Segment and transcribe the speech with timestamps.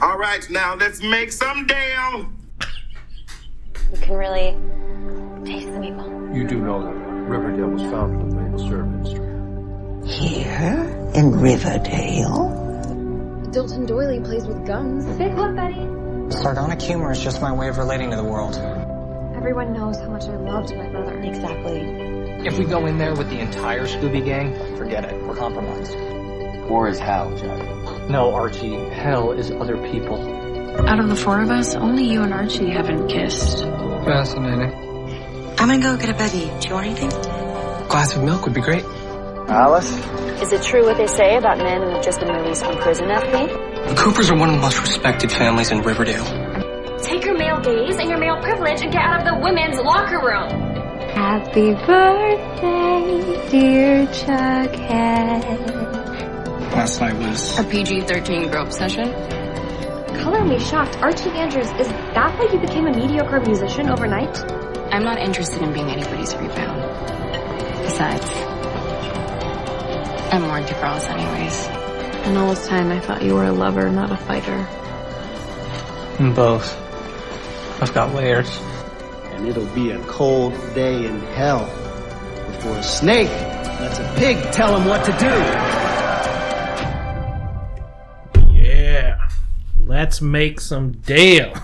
[0.00, 2.28] All right, now let's make some deal.
[3.92, 4.56] You can really
[5.44, 6.34] taste the meatball.
[6.34, 9.28] You do know that Riverdale was founded with maple syrup industry.
[10.08, 12.58] Here in Riverdale?
[13.52, 15.04] Dilton Doiley plays with guns.
[15.18, 16.32] Big one, Betty.
[16.40, 18.56] Sardonic humor is just my way of relating to the world.
[19.36, 21.20] Everyone knows how much I loved my brother.
[21.20, 21.80] Exactly.
[22.46, 25.22] If we go in there with the entire Scooby Gang, forget it.
[25.22, 25.94] We're compromised.
[26.70, 27.81] War is hell, Jack.
[28.08, 28.74] No, Archie.
[28.90, 30.18] Hell is other people.
[30.88, 33.62] Out of the four of us, only you and Archie haven't kissed.
[34.04, 34.72] Fascinating.
[35.58, 36.50] I'm gonna go get a buddy.
[36.60, 37.12] Do you want anything?
[37.12, 38.84] A glass of milk would be great.
[39.48, 39.90] Alice?
[40.42, 43.88] Is it true what they say about men who've just been released from prison, FP?
[43.88, 46.24] The Coopers are one of the most respected families in Riverdale.
[47.02, 50.18] Take your male gaze and your male privilege and get out of the women's locker
[50.18, 50.48] room.
[51.10, 55.91] Happy birthday, dear Chuckhead.
[56.72, 59.12] Last night was A PG 13 grope session?
[60.22, 60.96] Color me shocked.
[61.02, 64.42] Archie Andrews, is that why you became a mediocre musician overnight?
[64.90, 66.80] I'm not interested in being anybody's rebound.
[67.82, 68.24] Besides,
[70.32, 71.66] I'm more into girls anyways.
[72.24, 74.66] And all this time I thought you were a lover, not a fighter.
[76.34, 76.74] both.
[77.82, 78.48] I've got layers.
[79.34, 81.66] And it'll be a cold day in hell
[82.46, 85.91] before a snake lets a pig tell him what to do.
[90.02, 91.54] Let's make some Dale.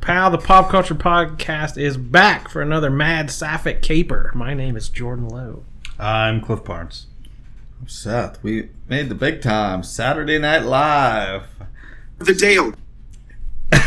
[0.00, 4.30] Pal, the Pop Culture Podcast is back for another Mad Sapphic Caper.
[4.32, 5.64] My name is Jordan Lowe.
[5.98, 7.06] I'm Cliff Barnes.
[7.80, 9.82] I'm Seth, we made the big time.
[9.82, 11.48] Saturday Night Live.
[12.18, 12.74] The Dale.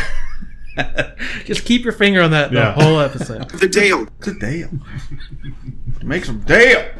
[1.46, 2.74] Just keep your finger on that Yeah.
[2.74, 3.48] the whole episode.
[3.58, 4.06] The Dale.
[4.20, 4.68] The Dale.
[6.02, 6.90] Make some Dale.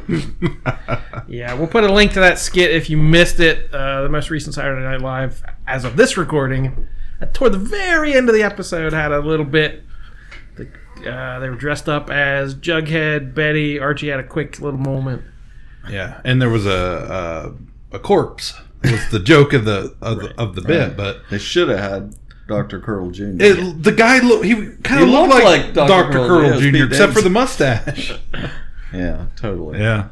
[1.28, 3.72] Yeah, we'll put a link to that skit if you missed it.
[3.74, 6.86] Uh, the most recent Saturday Night Live, as of this recording,
[7.32, 9.82] toward the very end of the episode, had a little bit.
[10.56, 10.68] The,
[11.10, 15.22] uh, they were dressed up as Jughead, Betty, Archie had a quick little moment.
[15.88, 17.54] Yeah, and there was a
[17.92, 18.54] a, a corpse.
[18.82, 22.14] Was the joke of the of, the, of the bit, but They should have had
[22.46, 22.78] Dr.
[22.78, 23.24] Curl Jr.
[23.40, 25.88] it, the guy look he kind of looked looked like, like Dr.
[25.88, 26.12] Dr.
[26.12, 26.76] Curl, Curl yeah, Jr.
[26.76, 28.12] Pete except for the mustache.
[28.92, 29.80] yeah, totally.
[29.80, 30.10] yeah,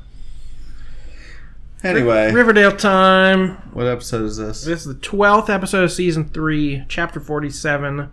[1.84, 3.56] Anyway, Riverdale time.
[3.74, 4.64] what episode is this?
[4.64, 8.10] This is the 12th episode of season 3, chapter 47.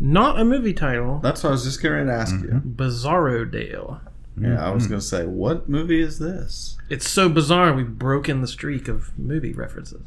[0.00, 1.18] Not a movie title.
[1.18, 2.48] That's what I was just getting ready to ask you.
[2.48, 2.70] Mm-hmm.
[2.70, 4.00] Bizarro Dale.
[4.40, 4.92] Yeah, I was mm-hmm.
[4.92, 6.78] going to say, what movie is this?
[6.88, 10.06] It's so bizarre we've broken the streak of movie references.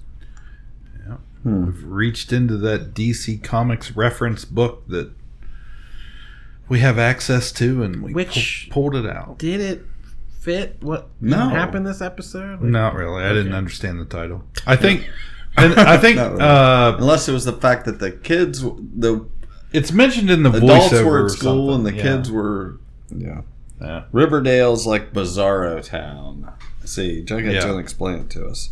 [1.08, 1.18] Yeah.
[1.44, 1.66] Hmm.
[1.68, 5.12] We've reached into that DC Comics reference book that
[6.68, 9.38] we have access to, and we Which- pu- pulled it out.
[9.38, 9.86] Did it
[10.46, 11.50] fit what No.
[11.50, 12.62] happened this episode?
[12.62, 13.24] Not really.
[13.24, 14.44] I didn't understand the title.
[14.68, 15.10] I think,
[15.58, 16.40] and I think really.
[16.40, 19.28] uh, Unless it was the fact that the kids, the
[19.74, 21.94] it's mentioned in the adults voiceover were at school and the.
[21.94, 22.02] Yeah.
[22.04, 22.80] kids were.
[23.10, 23.42] Yeah.
[23.82, 24.04] Yeah.
[24.14, 26.54] Riverdale's like Bizarro Town.
[26.86, 27.62] See, Jughead's Yeah.
[27.62, 28.70] going to explain it to us.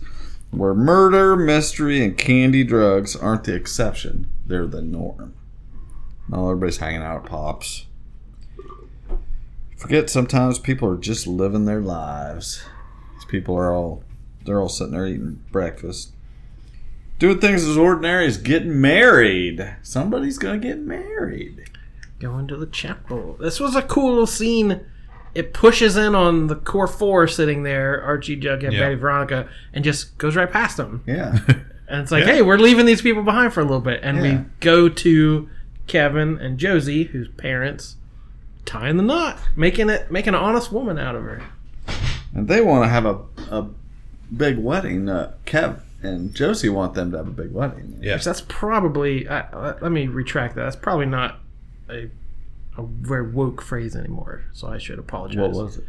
[0.51, 5.33] Where murder, mystery, and candy drugs aren't the exception, they're the norm.
[6.29, 7.88] Now everybody's hanging out at Pops.
[9.83, 12.63] Forget sometimes people are just living their lives.
[13.16, 14.01] These people are all
[14.45, 16.13] they're all sitting there eating breakfast.
[17.19, 19.75] Doing things as ordinary as getting married.
[19.81, 21.69] Somebody's gonna get married.
[22.21, 23.35] Going to the chapel.
[23.41, 24.79] This was a cool little scene.
[25.35, 28.79] It pushes in on the core four sitting there, Archie, Jughead, Yeah.
[28.79, 31.03] Betty, Veronica, and just goes right past them.
[31.05, 31.39] Yeah.
[31.89, 32.35] And it's like, Yeah.
[32.35, 34.00] hey, we're leaving these people behind for a little bit.
[34.01, 34.23] And Yeah.
[34.38, 35.50] we go to
[35.85, 37.97] Kevin and Josie, whose parents,
[38.66, 41.41] tying the knot, making it making an honest woman out of her.
[42.34, 43.19] And they want to have a,
[43.51, 43.69] a
[44.35, 45.07] big wedding.
[45.09, 48.00] Uh, Kev and Josie want them to have a big wedding.
[48.01, 48.16] Yeah.
[48.16, 50.63] Which that's probably uh, uh, let me retract that.
[50.63, 51.40] That's probably not
[51.90, 52.09] a
[52.78, 54.44] a very woke phrase anymore.
[54.53, 55.38] So I should apologize.
[55.38, 55.84] What was it?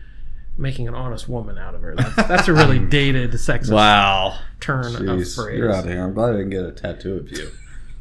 [0.56, 1.96] Making an honest woman out of her.
[1.96, 4.38] That's, that's a really dated sexist Wow.
[4.60, 5.58] turn of phrase.
[5.58, 6.04] you're out of here.
[6.04, 7.30] I'm glad I didn't get a tattoo of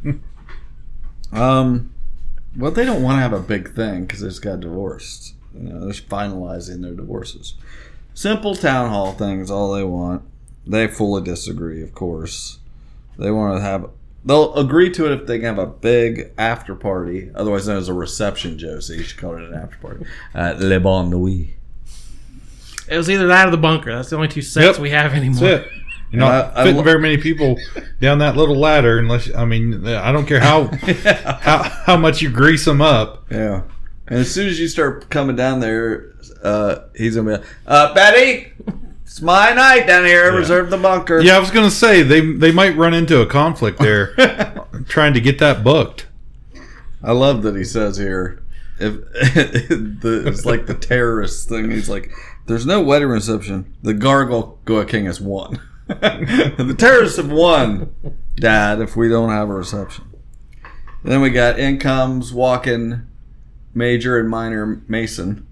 [0.05, 0.21] you.
[1.31, 1.92] um,
[2.57, 5.35] well, they don't want to have a big thing because they just got divorced.
[5.53, 7.55] You know, they're finalizing their divorces.
[8.13, 10.23] Simple town hall thing is all they want.
[10.65, 12.59] They fully disagree, of course.
[13.17, 13.89] They want to have.
[14.25, 17.89] They'll agree to it if they can have a big after party, otherwise known as
[17.89, 18.57] a reception.
[18.57, 21.49] Josie, you should call it an after party La Bonne Nuit.
[22.87, 23.93] It was either that or the bunker.
[23.93, 24.81] That's the only two sets Yep.
[24.81, 25.65] we have anymore.
[26.13, 27.57] You're not I- I fitting lo- very many people
[27.99, 30.67] down that little ladder unless I mean I don't care how
[31.41, 33.25] how, how much you grease them up.
[33.31, 33.63] Yeah.
[34.07, 36.11] And as soon as you start coming down there,
[36.43, 38.51] uh, he's gonna be like, uh, Betty,
[39.05, 40.31] It's my night down here.
[40.35, 41.19] Reserve the bunker.
[41.21, 44.13] Yeah, I was gonna say they they might run into a conflict there,
[44.87, 46.05] trying to get that booked.
[47.01, 48.41] I love that he says here,
[48.79, 48.93] if
[50.01, 51.71] the, it's like the terrorist thing.
[51.71, 52.11] He's like,
[52.45, 53.73] "There's no wedding reception.
[53.83, 55.59] The Gargoyle King has won.
[55.87, 57.93] the terrorists have won,
[58.35, 58.79] Dad.
[58.81, 60.05] If we don't have a reception."
[61.03, 63.01] then we got in comes walking
[63.73, 65.45] Major and Minor Mason.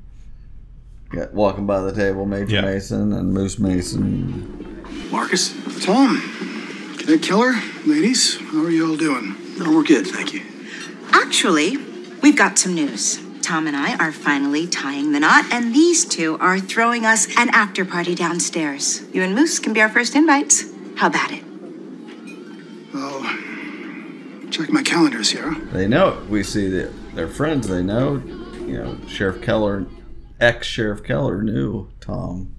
[1.09, 2.61] Got walking by the table, Major Yeah.
[2.61, 4.81] Mason and Moose Mason.
[5.11, 6.21] Marcus, Tom,
[6.97, 7.53] can I Cadet Keller,
[7.85, 9.35] ladies, how are you all doing?
[9.59, 10.41] Oh, we're good, thank you.
[11.11, 11.75] Actually,
[12.21, 13.19] we've got some news.
[13.41, 17.49] Tom and I are finally tying the knot, and these two are throwing us an
[17.49, 19.01] after party downstairs.
[19.13, 20.65] You and Moose can be our first invites.
[20.95, 21.43] How about it?
[22.93, 25.55] I'll check my calendar, Sierra.
[25.71, 26.29] They know it.
[26.29, 27.67] We see that they're friends.
[27.67, 28.15] They know,
[28.65, 29.85] you know, Sheriff Keller,
[30.39, 32.53] ex Sheriff Keller knew Tom,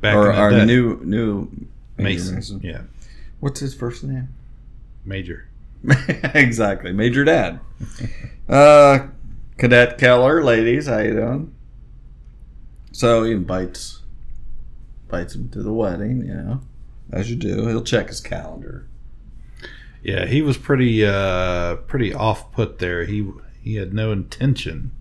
[0.00, 0.64] Back or, in the or day.
[0.64, 1.48] knew knew
[1.96, 2.60] Major Mason.
[2.62, 2.82] Yeah,
[3.40, 4.28] What's his first name?
[5.04, 5.48] Major.
[6.34, 7.60] exactly, Major Dad.
[8.48, 9.06] uh,
[9.58, 11.54] Cadet Keller, ladies, how you doing?
[12.92, 14.02] So he invites,
[15.04, 16.26] invites him to the wedding.
[16.26, 16.60] You know,
[17.12, 17.66] as you do.
[17.66, 18.88] He'll check his calendar.
[20.02, 23.04] Yeah, he was pretty uh pretty off put there.
[23.04, 23.28] He
[23.62, 24.92] he had no intention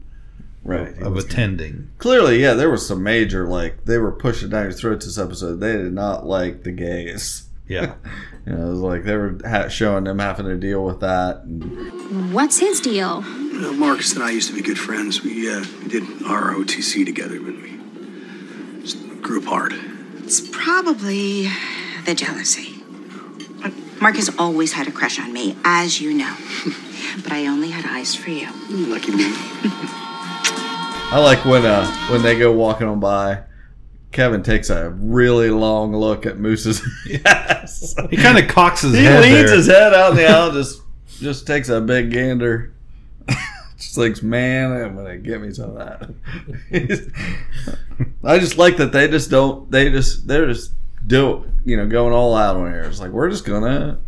[0.64, 1.90] Right, of attending.
[1.98, 5.60] Clearly, yeah, there was some major like they were pushing down your throats this episode.
[5.60, 7.50] They did not like the gays.
[7.74, 7.96] Yeah.
[8.46, 11.44] you know, it was like they were ha- showing them having to deal with that.
[11.44, 13.24] And What's his deal?
[13.26, 15.24] Uh, Marcus and I used to be good friends.
[15.24, 17.80] We, uh, we did ROTC together, but we
[19.22, 19.74] grew apart.
[20.18, 21.50] It's probably
[22.06, 22.70] the jealousy.
[24.02, 26.36] Marcus always had a crush on me, as you know.
[27.24, 28.50] but I only had eyes for you.
[28.70, 29.24] Lucky me.
[31.14, 33.44] I like when uh when they go walking on by.
[34.14, 36.82] Kevin takes a really long look at Moose's.
[37.06, 39.58] yes, He kind of cocks his he head He leans there.
[39.58, 40.82] his head out in the aisle, just
[41.20, 42.74] just takes a big gander.
[43.78, 47.10] just thinks, man, I'm gonna get me some of that.
[48.24, 49.70] I just like that they just don't.
[49.70, 50.72] They just they're just
[51.06, 52.84] do you know going all out on here.
[52.84, 54.00] It's like we're just gonna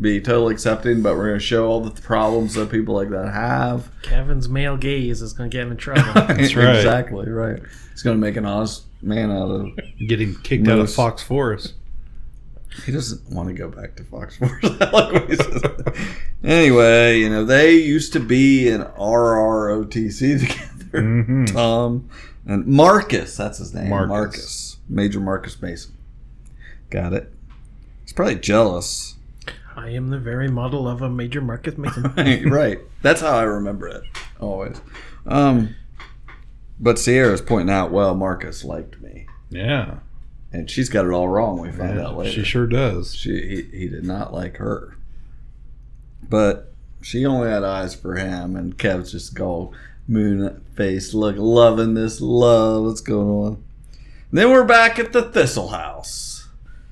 [0.00, 3.90] be totally accepting, but we're gonna show all the problems that people like that have.
[4.02, 6.04] Kevin's male gaze is going to get him in trouble.
[6.14, 6.76] That's right.
[6.76, 7.60] exactly right.
[7.90, 9.78] He's gonna make an honest man out of.
[10.06, 11.74] Getting kicked out of Fox Forest.
[12.84, 14.58] He doesn't want to go back to Fox Sports.
[14.80, 15.62] I like what he says.
[16.44, 21.02] anyway, you know they used to be in RROTC together.
[21.02, 21.52] Mhm.
[21.52, 22.08] Tom
[22.46, 23.88] and Marcus, that's his name.
[23.90, 24.08] Marcus.
[24.08, 24.76] Marcus.
[24.88, 25.92] Major Marcus Mason.
[26.90, 27.32] Got it.
[28.04, 29.16] He's probably jealous.
[29.76, 32.02] I am the very model of a major Marcus Mason.
[32.50, 32.78] right.
[33.02, 34.02] That's how I remember it.
[34.40, 34.80] Always.
[35.26, 35.74] Um
[36.80, 39.26] but Sierra's pointing out, well, Marcus liked me.
[39.50, 39.98] Yeah.
[40.52, 42.32] And she's got it all wrong, we find Yeah, out later.
[42.32, 43.14] she sure does.
[43.14, 43.32] She
[43.70, 44.96] he, he did not like her.
[46.28, 46.72] But
[47.02, 49.72] she only had eyes for him and Kev's just all
[50.06, 53.64] moon face look loving this love that's going on.
[54.32, 56.48] Then we're back at the Thistle House.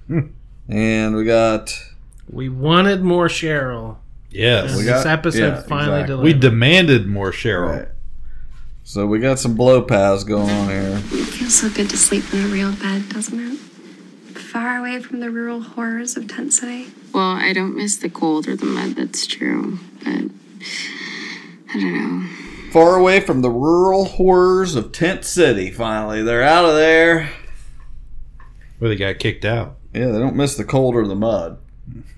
[0.07, 0.21] Hmm.
[0.69, 1.75] and we got
[2.31, 3.97] we wanted more Cheryl.
[4.31, 4.71] Yes.
[4.71, 6.25] And We this episode yeah, finally exactly.
[6.25, 7.79] We demanded more Cheryl.
[7.79, 7.89] Right.
[8.87, 11.03] So we got some blow paths going on here.
[11.07, 13.59] It feels so good to sleep in a real bed, doesn't it?
[14.39, 16.93] Far away from the rural horrors of Tent City.
[17.13, 19.81] Well, I don't miss the cold or the mud, that's true.
[20.05, 20.31] But
[21.69, 22.29] I don't know.
[22.71, 26.23] Far away from the rural horrors of Tent City, finally.
[26.23, 27.29] They're out of there.
[28.79, 29.79] Where they got kicked out.
[29.93, 31.59] Yeah, they don't miss the cold or the mud.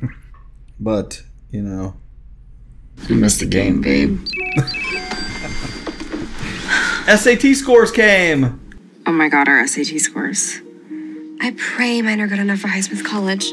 [0.78, 1.94] but, you know.
[3.08, 4.20] You missed the game, babe.
[7.08, 8.60] SAT scores came.
[9.06, 10.60] Oh my god, our SAT scores.
[11.40, 13.52] I pray mine are good enough for Highsmith College.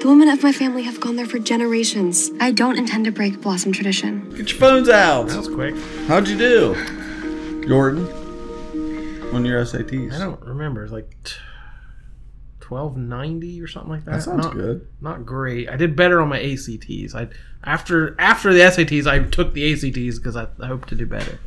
[0.00, 2.30] The women of my family have gone there for generations.
[2.38, 4.28] I don't intend to break Blossom tradition.
[4.36, 5.28] Get your phones out.
[5.28, 5.74] That was quick.
[6.06, 8.06] How'd you do, Jordan?
[9.32, 10.12] On your SATs?
[10.12, 10.84] I don't remember.
[10.84, 11.36] It's like t-
[12.68, 14.10] 1290 or something like that.
[14.10, 14.86] That sounds not, good.
[15.00, 15.70] Not great.
[15.70, 17.14] I did better on my ACTs.
[17.14, 17.28] I
[17.64, 21.38] after after the SATs, I took the ACTs because I, I hope to do better.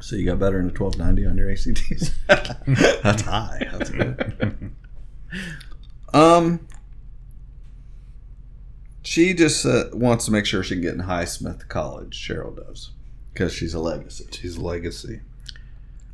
[0.00, 2.10] So you got better in the 1290 on your ACTs.
[3.02, 3.68] That's high.
[3.72, 4.72] That's good.
[6.14, 6.66] um,
[9.02, 12.16] she just uh, wants to make sure she can get in Highsmith College.
[12.18, 12.90] Cheryl does
[13.32, 14.26] because she's a legacy.
[14.32, 15.20] She's a legacy.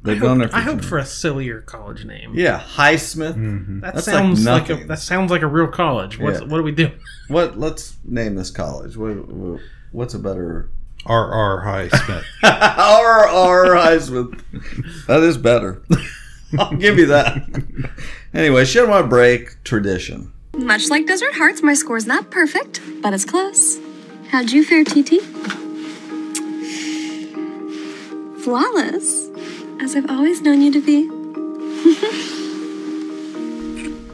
[0.05, 2.33] I They've gone there hoped, for I hoped ten- for a sillier college name.
[2.35, 3.35] yeah Highsmith.
[3.35, 3.81] Mm-hmm.
[3.81, 6.19] That That's sounds like like, a that sounds like a real college.
[6.19, 6.47] What's Yeah.
[6.47, 6.90] what do we do?
[7.28, 7.59] What?
[7.59, 8.97] Let's name this college.
[8.97, 9.61] What, what-
[9.93, 10.71] what's a better?
[11.07, 11.65] R.R.
[11.65, 12.25] Highsmith.
[12.43, 14.43] R R Highsmith.
[15.07, 15.83] That is better.
[16.59, 17.43] I'll give you that.
[18.35, 20.33] Anyway, she didn't want to break tradition.
[20.57, 23.79] Much like Desert Hearts, my score's not perfect, but it's close.
[24.31, 25.21] How'd you fare, TT?
[28.43, 29.29] Flawless,
[29.81, 31.09] as I've always known you to be.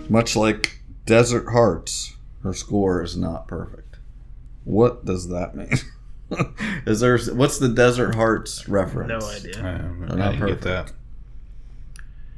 [0.11, 3.99] Much like Desert Hearts, her score is not perfect.
[4.65, 5.79] What does that mean?
[6.87, 9.09] is there what's the Desert Hearts reference?
[9.09, 9.59] No idea.
[9.59, 10.63] I, don't I not get perfect.
[10.65, 10.93] that.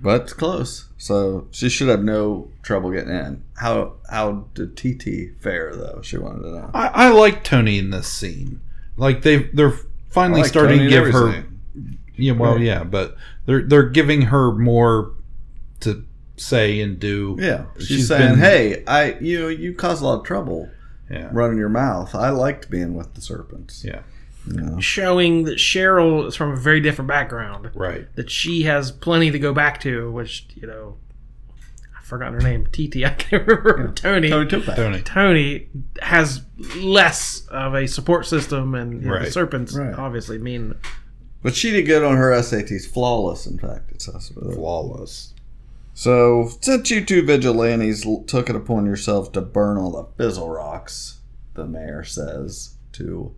[0.03, 0.89] But it's close.
[0.99, 3.43] So she should have no trouble getting in.
[3.57, 6.01] How how did TT fare though?
[6.03, 6.71] She wanted to know.
[6.75, 8.61] I, I like Toni in this scene.
[8.97, 9.73] Like they they're
[10.11, 11.29] finally like starting Toni to give her.
[11.29, 11.51] everything.
[12.17, 12.61] Yeah, well, Right.
[12.63, 15.13] yeah, but they're they're giving her more
[15.81, 16.05] to
[16.37, 17.37] say and do.
[17.41, 20.69] Yeah, she's, She's saying, been- "Hey, I you know you cause a lot of trouble
[21.11, 22.15] Yeah, running your mouth.
[22.15, 23.85] I liked being with the serpents.
[23.85, 24.01] yeah,
[24.47, 24.81] You know?
[24.81, 27.71] Showing that Cheryl is from a very different background.
[27.75, 28.07] right.
[28.17, 30.97] That she has plenty to go back to, which, you know,
[31.99, 32.67] I've forgotten her name.
[32.73, 33.93] TT, I can't remember.
[33.93, 34.31] Toni.
[34.31, 34.65] Toni took.
[34.65, 35.03] Toni.
[35.03, 35.69] Toni
[36.01, 36.41] has
[36.77, 39.95] less of a support system, and you know, the serpents Right.
[39.95, 40.75] obviously mean
[41.43, 42.87] But she did good on her SATs.
[42.87, 44.33] Flawless, in fact, it says.
[44.35, 45.34] Flawless.
[45.97, 51.19] So, since you two vigilantes took it upon yourself to burn all the fizzle rocks,
[51.55, 53.35] the mayor says to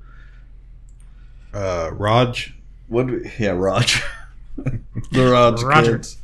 [1.52, 2.54] Uh, Raj.
[2.88, 3.06] what?
[3.06, 4.00] we- Yeah, Roger.
[4.56, 5.92] the Raj Roger.
[5.98, 6.16] kids.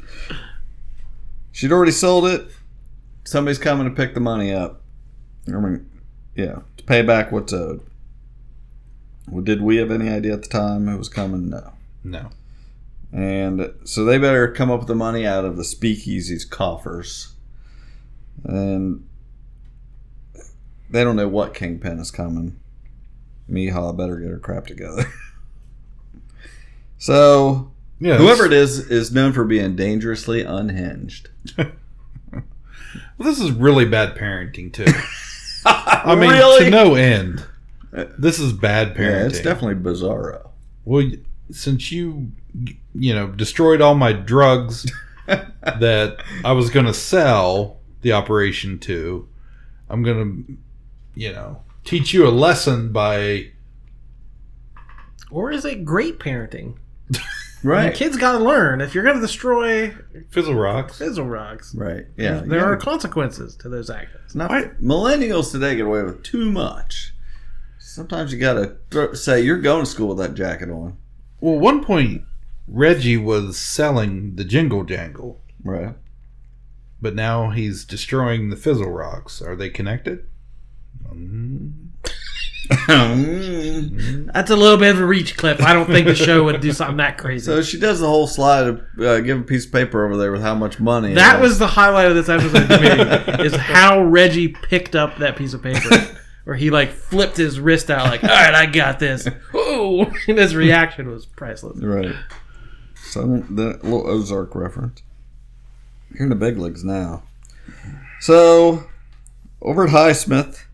[1.52, 2.46] She'd already sold it.
[3.24, 4.80] Somebody's coming to pick the money up.
[5.48, 5.88] I mean,
[6.34, 7.80] yeah, to pay back what's owed.
[9.28, 11.50] Well, did we have any idea at the time who was coming?
[11.50, 11.72] No.
[12.02, 12.30] No.
[13.12, 17.34] And so they better come up with the money out of the speakeasy's coffers.
[18.44, 19.06] And
[20.90, 22.58] they don't know what kingpin is coming.
[23.50, 25.04] Miha better get her crap together.
[26.98, 28.16] so Yeah.
[28.18, 31.28] whoever it is is known for being dangerously unhinged.
[33.16, 34.84] Well, this is really bad parenting too.
[35.64, 36.64] I mean, Really?
[36.64, 37.46] to no end.
[37.94, 39.20] Uh, this is bad parenting.
[39.20, 40.50] Yeah, it's definitely bizarro.
[40.84, 41.08] Well,
[41.50, 42.32] since you,
[42.94, 44.90] you know, destroyed all my drugs
[45.26, 49.28] that I was going to sell the operation to,
[49.88, 50.56] I'm going to,
[51.14, 53.50] you know, teach you a lesson by.
[55.30, 56.76] or is it great parenting?
[57.64, 57.94] Right.
[57.94, 59.94] kids got to learn if you're going to destroy
[60.30, 60.98] Fizzle rocks.
[60.98, 61.72] fizzle rocks.
[61.76, 62.06] Right.
[62.16, 62.40] Yeah.
[62.44, 64.34] there you are consequences to those actions.
[64.34, 64.50] Not,
[64.82, 67.14] millennials today get away with too much.
[67.78, 70.96] Sometimes you gotta throw, say you're going to school with that jacket on.
[71.40, 72.22] Well, one point,
[72.68, 75.94] Reggie was selling the Jingle Jangle, Right.
[77.00, 79.42] but now he's destroying the Fizzle rocks.
[79.42, 80.26] Are they connected?
[81.12, 81.72] Mm,
[84.32, 85.60] That's a little bit of a reach, Cliff.
[85.60, 87.44] I don't think the show would do something that crazy.
[87.44, 90.32] So she does the whole slide of uh, give a piece of paper over there
[90.32, 91.14] with how much money.
[91.14, 95.36] that was the highlight of this episode to me, is how Reggie picked up that
[95.36, 95.90] piece of paper.
[96.44, 100.38] Where he like flipped his wrist out, like, "All right, I got this." Ooh, and
[100.38, 101.78] his reaction was priceless.
[101.80, 102.14] right.
[103.12, 105.02] So the little Ozark reference.
[106.10, 107.24] You're in the big leagues now.
[108.20, 108.84] So
[109.60, 110.64] over at Highsmith,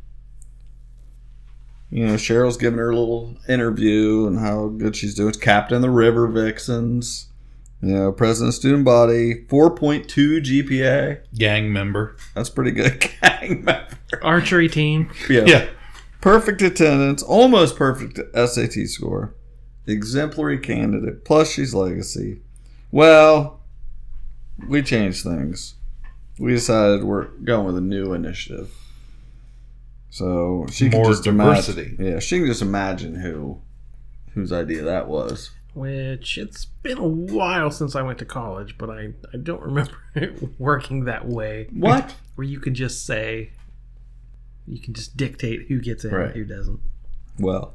[1.90, 5.30] you know Cheryl's giving her a little interview and how good she's doing.
[5.30, 7.26] It's Captain the River Vixens.
[7.82, 10.06] You know, President Student Body, 4.2
[10.40, 11.20] GPA.
[11.36, 12.16] gang member.
[12.34, 13.08] That's pretty good.
[13.22, 13.86] Gang member.
[14.20, 15.10] Archery team.
[15.30, 15.44] Yeah.
[15.46, 15.68] Yeah.
[16.20, 19.32] Perfect attendance, almost perfect SAT score.
[19.88, 21.24] Exemplary candidate.
[21.24, 22.40] Plus, she's legacy.
[22.92, 23.60] Well,
[24.68, 25.74] we changed things.
[26.38, 28.70] We decided we're going with a new initiative.
[30.10, 31.96] So she can More just imagine- diversity.
[31.98, 33.60] yeah, she can just imagine who
[34.32, 35.50] whose idea that was.
[35.74, 39.92] Which it's been a while since I went to college, but I, I don't remember
[40.14, 41.68] it working that way.
[41.72, 42.14] What?
[42.36, 43.50] Where you can just say,
[44.66, 46.34] you can just dictate who gets in Right.
[46.34, 46.80] who doesn't.
[47.38, 47.74] Well,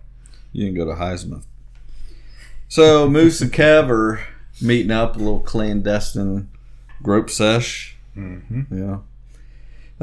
[0.51, 1.45] you can go to Highsmith.
[2.73, 4.19] So Moose and Kev are
[4.59, 6.49] meeting up a little clandestine
[7.03, 7.95] grope sesh.
[8.17, 8.75] Mm-hmm.
[8.75, 8.97] Yeah.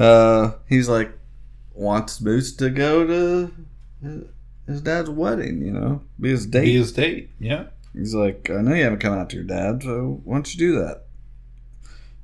[0.01, 1.11] Uh, he's like
[1.75, 3.53] wants Moose to go to
[4.01, 4.25] his-
[4.69, 5.63] his dad's wedding.
[5.63, 6.67] You know, be his date.
[6.67, 7.31] Be his date.
[7.41, 7.65] Yeah.
[7.93, 10.59] He's like, I know you haven't come out to your dad, so why don't you
[10.61, 11.07] do that?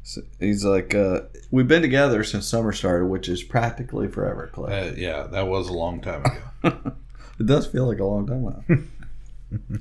[0.05, 4.91] So he's like, uh, we've been together since summer started, which is practically forever, Clay.
[4.91, 6.25] Uh, yeah, that was a long time
[6.63, 6.93] ago.
[7.39, 8.79] It does feel like a long time now.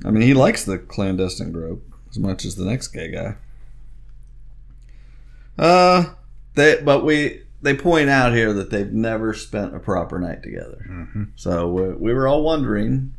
[0.04, 3.34] I mean, he likes the clandestine group as much as the next gay guy.
[5.58, 6.04] Uh,
[6.54, 10.84] they but we they point out here that they've never spent a proper night together.
[10.88, 11.24] Mm-hmm.
[11.36, 13.14] So we, we were all wondering,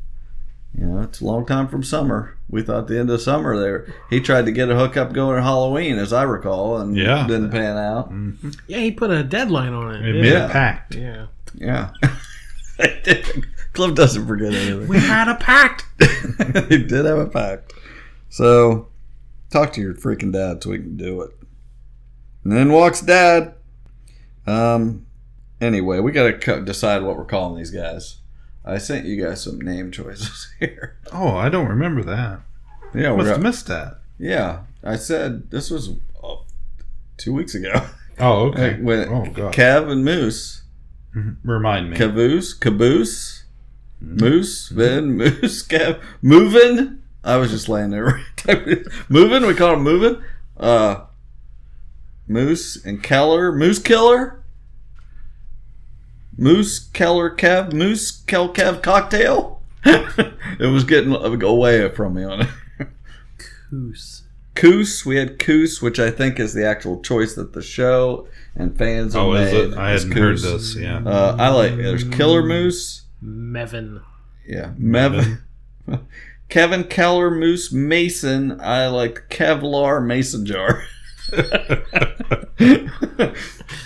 [0.78, 2.38] You know, it's a long time from summer.
[2.50, 3.94] We thought the end of summer there.
[4.10, 7.26] He tried to get a hookup going at Halloween, as I recall, and Yeah.
[7.28, 8.12] didn't pan out.
[8.68, 10.02] Yeah, he put a deadline on it.
[10.08, 11.00] It didn't made he?
[11.04, 11.28] a.
[11.56, 11.92] Yeah.
[12.80, 12.88] Yeah.
[13.78, 14.88] Cliff doesn't forget anything.
[14.88, 15.86] We had a pact.
[16.68, 17.74] he did have a pact.
[18.28, 18.88] So,
[19.52, 21.30] talk to your freaking dad so we can do it.
[22.44, 23.54] And then walks dad.
[24.48, 25.06] Um.
[25.62, 28.18] Anyway, we got to decide what we're calling these guys.
[28.66, 30.98] I sent you guys some name choices here.
[31.14, 32.42] Oh, I don't remember that.
[32.96, 34.00] Yeah, Must we're have missed that.
[34.18, 35.92] Yeah, I said this was
[37.18, 37.86] two weeks ago.
[38.20, 38.80] Oh, okay.
[38.82, 39.54] When oh, God.
[39.54, 40.64] Kev and Moose,
[41.44, 41.98] Remind me.
[41.98, 43.47] Caboose, Caboose, Mm-hmm.
[44.00, 47.02] Moose, Ben, Moose, Kev, moving.
[47.24, 48.22] I was just laying there.
[49.10, 49.46] moving.
[49.46, 50.22] We call him moving.
[50.56, 51.06] Uh,
[52.28, 54.44] Moose and Keller, Moose Killer,
[56.38, 59.62] Moose Keller, Kev, Moose Kel Kev cocktail.
[59.86, 62.48] it was getting away from me on it.
[63.70, 64.24] Coos.
[64.56, 65.06] Coos.
[65.06, 69.14] We had Coos, which I think is the actual choice that the show and fans
[69.14, 69.74] have Oh, is made.
[69.74, 69.78] it?
[69.78, 70.98] I hadn't heard this, yeah.
[71.06, 71.76] Uh, I like.
[71.76, 73.04] There's Killer Moose.
[73.24, 74.02] Mevin.
[74.48, 75.42] Yeah, Mevin.
[76.50, 78.60] Kevin Keller Moose Mason.
[78.62, 80.84] I like Kevlar Mason jar.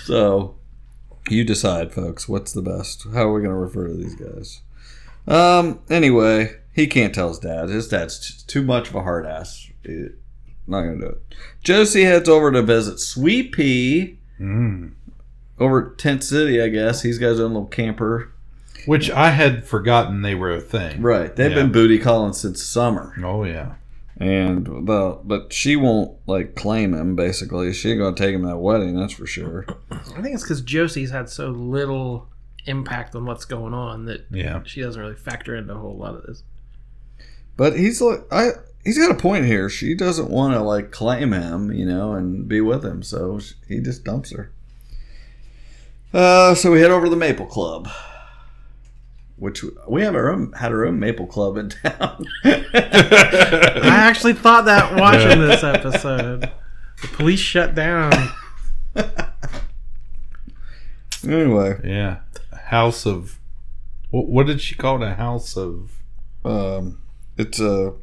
[0.03, 0.55] so,
[1.29, 2.27] you decide, folks.
[2.29, 3.05] What's the best?
[3.13, 4.61] How are we going to refer to these guys?
[5.27, 5.79] Um.
[5.89, 7.69] Anyway, he can't tell his dad.
[7.69, 9.69] His dad's t- too much of a hard ass.
[9.83, 10.07] He-
[10.67, 11.21] not going to do it.
[11.63, 14.91] Josie heads over to visit Sweet Pea Mm.
[15.59, 16.59] over at Tent City.
[16.61, 18.31] I guess he's got his own little camper.
[18.85, 21.01] Which I had forgotten they were a thing.
[21.01, 21.35] Right.
[21.35, 21.55] They've Yeah.
[21.57, 23.13] been booty calling since summer.
[23.23, 23.73] Oh yeah.
[24.17, 27.15] And the but she won't like claim him.
[27.15, 28.95] Basically, she ain't gonna take him to that wedding.
[28.99, 29.65] That's for sure.
[29.91, 32.27] I think it's because Josie's had so little
[32.65, 34.61] impact on what's going on that Yeah.
[34.65, 36.43] she doesn't really factor into a whole lot of this.
[37.57, 38.49] But he's like, I
[38.83, 39.69] he's got a point here.
[39.69, 43.01] She doesn't want to like claim him, you know, and be with him.
[43.03, 44.51] So sh- he just dumps her.
[46.13, 47.87] Uh, so we head over to the Maple Club,
[49.41, 52.23] which we have our own had our own Maple Club in town.
[52.45, 56.41] I actually thought that watching this episode.
[57.01, 58.11] The police shut down.
[61.27, 62.19] anyway, Yeah.
[62.67, 63.39] House of.
[64.11, 65.07] What, what did she call it?
[65.07, 65.91] A house of.
[66.45, 67.01] um,
[67.37, 67.93] it's a.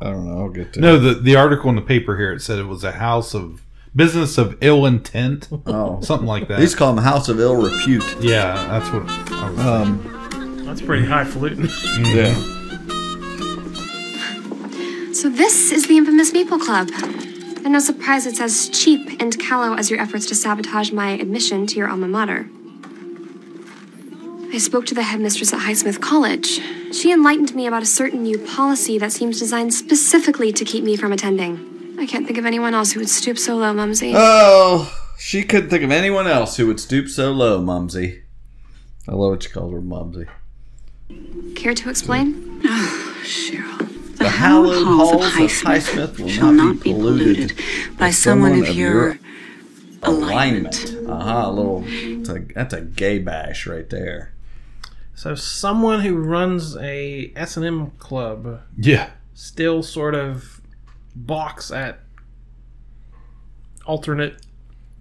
[0.00, 0.40] I don't know.
[0.42, 0.98] I'll get to No, it.
[0.98, 3.62] the the article in the paper here it said it was a house of
[3.96, 6.60] business of ill intent, Oh, something like that.
[6.60, 8.04] These call them House of Ill Repute.
[8.20, 9.60] yeah, that's what I was.
[9.66, 11.64] Um, That's pretty highfalutin.
[12.14, 12.34] yeah.
[15.12, 16.90] So this is the infamous Maple Club.
[17.64, 21.66] And no surprise it's as cheap and callow as your efforts to sabotage my admission
[21.68, 22.48] to your alma mater.
[24.52, 26.60] I spoke to the headmistress at Highsmith College.
[26.94, 30.96] She enlightened me about a certain new policy that seems designed specifically to keep me
[30.96, 31.75] from attending.
[31.98, 34.12] I can't think of anyone else who would stoop so low, Mumsy.
[34.14, 38.22] Oh, she couldn't think of anyone else who would stoop so low, Mumsy.
[39.08, 40.26] I love what she calls her Mumsy.
[41.54, 42.62] Care to explain?
[42.68, 43.78] Oh, Cheryl.
[44.18, 47.58] The, The hallowed halls of halls of Highsmith Highsmith will shall not be polluted
[47.98, 49.18] by someone of your
[50.02, 50.94] alignment.
[51.08, 51.84] Aha, a little.
[51.86, 54.32] It's a, that's a gay bash right there.
[55.14, 59.10] So someone who runs a S&M club yeah.
[59.34, 60.55] still sort of
[61.16, 62.00] balks at
[63.86, 64.42] alternate.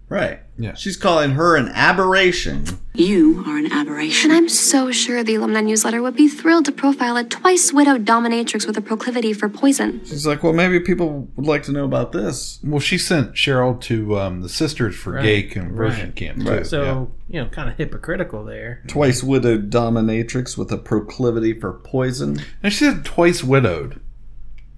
[0.08, 0.39] Right.
[0.58, 0.75] Yeah.
[0.75, 2.65] She's calling her an aberration.
[2.93, 4.30] You are an aberration.
[4.30, 8.06] And I'm so sure the alumni newsletter would be thrilled to profile a twice widowed
[8.06, 10.06] dominatrix with a proclivity for poison.
[10.06, 12.60] She's like, well, maybe people would like to know about this.
[12.63, 16.15] Well, she sent Cheryl to um, the Sisters for Right, Gay Conversion right.
[16.15, 16.43] Camp.
[16.43, 16.49] Too.
[16.49, 16.67] Right.
[16.67, 18.84] So you know, kind of hypocritical there.
[18.88, 22.39] Twice widowed dominatrix with a proclivity for poison.
[22.62, 23.99] And she said twice widowed.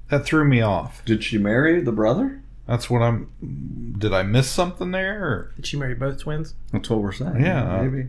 [0.10, 1.04] That threw me off.
[1.06, 2.42] Did she marry the brother?
[2.68, 3.96] That's what I'm.
[3.98, 5.24] Did I miss something there?
[5.24, 5.52] Or?
[5.56, 6.54] Did she marry both twins?
[6.72, 7.42] That's what we're saying.
[7.44, 7.82] Yeah.
[7.82, 8.08] Maybe.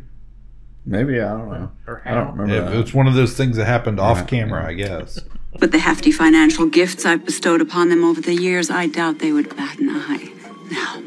[0.87, 1.71] Maybe, I don't know.
[1.87, 2.79] Or I don't remember Yeah, that.
[2.81, 4.67] it's one of those things that happened off Yeah, camera.
[4.67, 5.21] I guess.
[5.59, 9.33] But the hefty financial gifts I've bestowed upon them over the years, I doubt they
[9.33, 10.33] would bat an eye.
[10.71, 11.03] Now,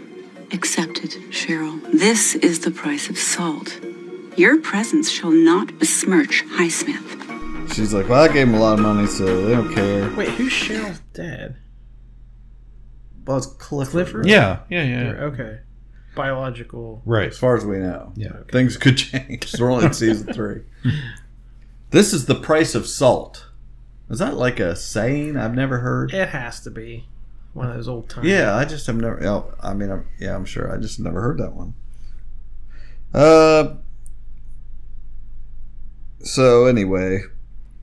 [0.51, 1.81] accept it, Cheryl.
[1.91, 3.79] This is the price of salt.
[4.37, 7.30] Your presence shall not besmirch Highsmith.
[7.73, 10.11] She's like, well, I gave him a lot of money, so they don't care.
[10.15, 11.57] Wait, who's Cheryl's dad?
[13.25, 13.91] Well, it's Clifford.
[13.91, 14.27] Clifford?
[14.27, 15.11] Yeah, yeah, yeah.
[15.23, 15.59] Okay.
[16.15, 17.01] Biological.
[17.05, 17.29] Right.
[17.29, 18.11] As far as we know.
[18.15, 18.43] Yeah.
[18.51, 19.55] Things could change.
[19.59, 20.63] We're only in season three.
[21.91, 23.47] This is the price of salt.
[24.09, 26.13] Is that like a saying I've never heard?
[26.13, 27.07] It has to be
[27.53, 28.27] one of those old times.
[28.27, 29.25] Yeah, I just have never.
[29.25, 30.73] oh, I mean, I'm, yeah, I'm sure.
[30.73, 31.73] I just never heard that one.
[33.13, 33.75] Uh.
[36.23, 37.21] So anyway,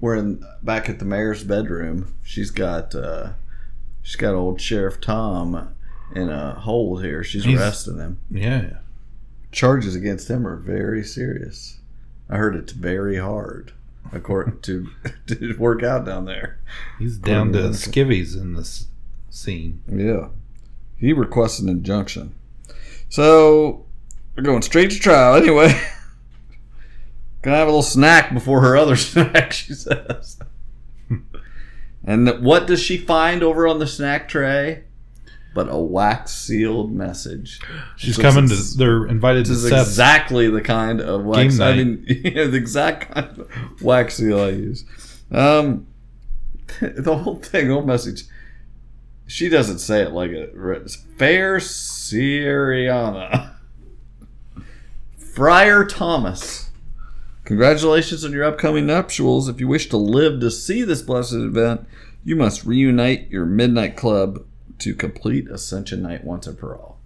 [0.01, 2.15] we're in back at the mayor's bedroom.
[2.25, 3.31] She's got uh,
[4.03, 5.75] she's got old Sheriff Tom
[6.15, 7.23] in a hold here.
[7.25, 8.19] She's He's- arresting him.
[8.31, 8.79] Yeah.
[9.51, 11.79] Charges against him are very serious.
[12.29, 13.73] I heard it's very hard,
[14.13, 14.89] according to
[15.27, 16.59] to work out down there.
[16.99, 18.87] He's down to skivvies in this
[19.31, 19.83] scene.
[19.91, 20.29] Yeah.
[20.99, 22.35] He requests an injunction.
[23.09, 23.87] So
[24.37, 25.73] we're going straight to trial anyway.
[27.43, 30.39] Gonna have a little snack before her other snack, she says.
[32.05, 34.85] and what does she find over on the snack tray?
[35.55, 37.61] But a wax sealed message.
[37.97, 38.55] She's So coming to.
[38.77, 41.59] They're invited to This is Seth's exactly the kind of wax.
[41.59, 44.85] I mean, yeah, the exact kind of wax seal I use.
[45.33, 45.87] Um,
[46.81, 48.25] the whole thing, whole message.
[49.27, 50.53] She doesn't say it like it.
[50.55, 53.55] It's Fair Syriana.
[55.35, 56.68] Friar Thomas.
[57.49, 59.49] Congratulations on your upcoming nuptials.
[59.49, 61.89] If you wish to live to see this blessed event,
[62.23, 64.45] you must reunite your midnight club
[64.81, 67.01] to complete Ascension Night once and for all.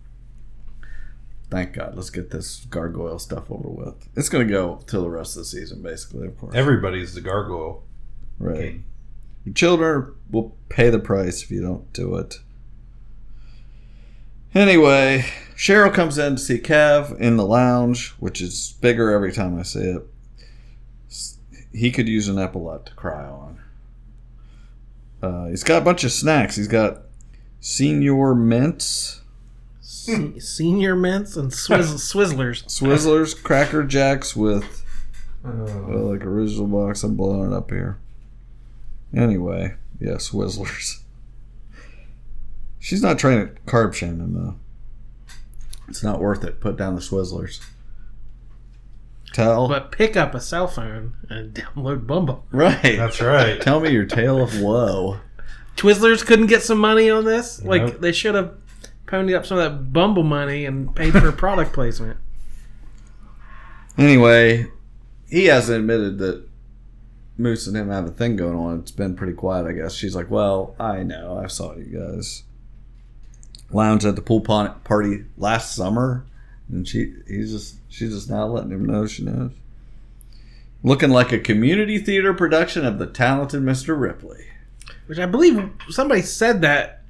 [1.48, 1.94] Thank God.
[1.94, 4.08] Let's get this gargoyle stuff over with.
[4.16, 6.56] It's going to go till the rest of the season, basically, of course.
[6.56, 7.84] Everybody's the gargoyle.
[8.40, 8.80] Right.
[9.44, 12.40] Your children will pay the price if you don't do it.
[14.56, 15.24] Anyway,
[15.54, 19.62] Cheryl comes in to see Kev in the lounge, which is bigger every time I
[19.62, 20.08] see it.
[21.72, 23.58] S- He could use an epaulette to cry on.
[25.22, 26.56] Uh, he's got a bunch of snacks.
[26.56, 27.02] He's got
[27.60, 29.20] senior mints,
[29.80, 32.64] Se- Senior mints and swizz- swizzlers.
[32.64, 34.84] Swizzlers, Cracker Jacks with
[35.44, 37.02] well, like original box.
[37.04, 37.98] I'm blowing it up here.
[39.14, 41.00] Anyway, yeah, Swizzlers.
[42.80, 44.54] She's not trying to carb shame him though.
[45.88, 46.58] It's not worth it.
[46.60, 47.60] Put down the Swizzlers.
[49.32, 52.44] Tell But pick up a cell phone and download Bumble.
[52.52, 52.96] right.
[52.96, 53.60] That's right.
[53.60, 55.20] Tell me your tale of woe.
[55.76, 57.62] Twizzlers couldn't get some money on this.
[57.64, 58.00] Like Nope.
[58.00, 58.54] they should have
[59.06, 62.18] ponied up some of that Bumble money and paid for product placement.
[63.98, 64.66] Anyway,
[65.28, 66.46] he hasn't admitted that
[67.38, 68.80] Moose and him have a thing going on.
[68.80, 69.94] It's been pretty quiet, I guess.
[69.94, 71.38] She's like, "Well, I know.
[71.42, 72.44] I saw you guys
[73.70, 76.24] lounge at the pool party last summer,"
[76.72, 79.52] and she he's just she's just now letting him know she knows.
[80.82, 83.98] Looking like a community theater production of the talented Mr.
[83.98, 84.46] Ripley.
[85.06, 87.02] Which I believe somebody said that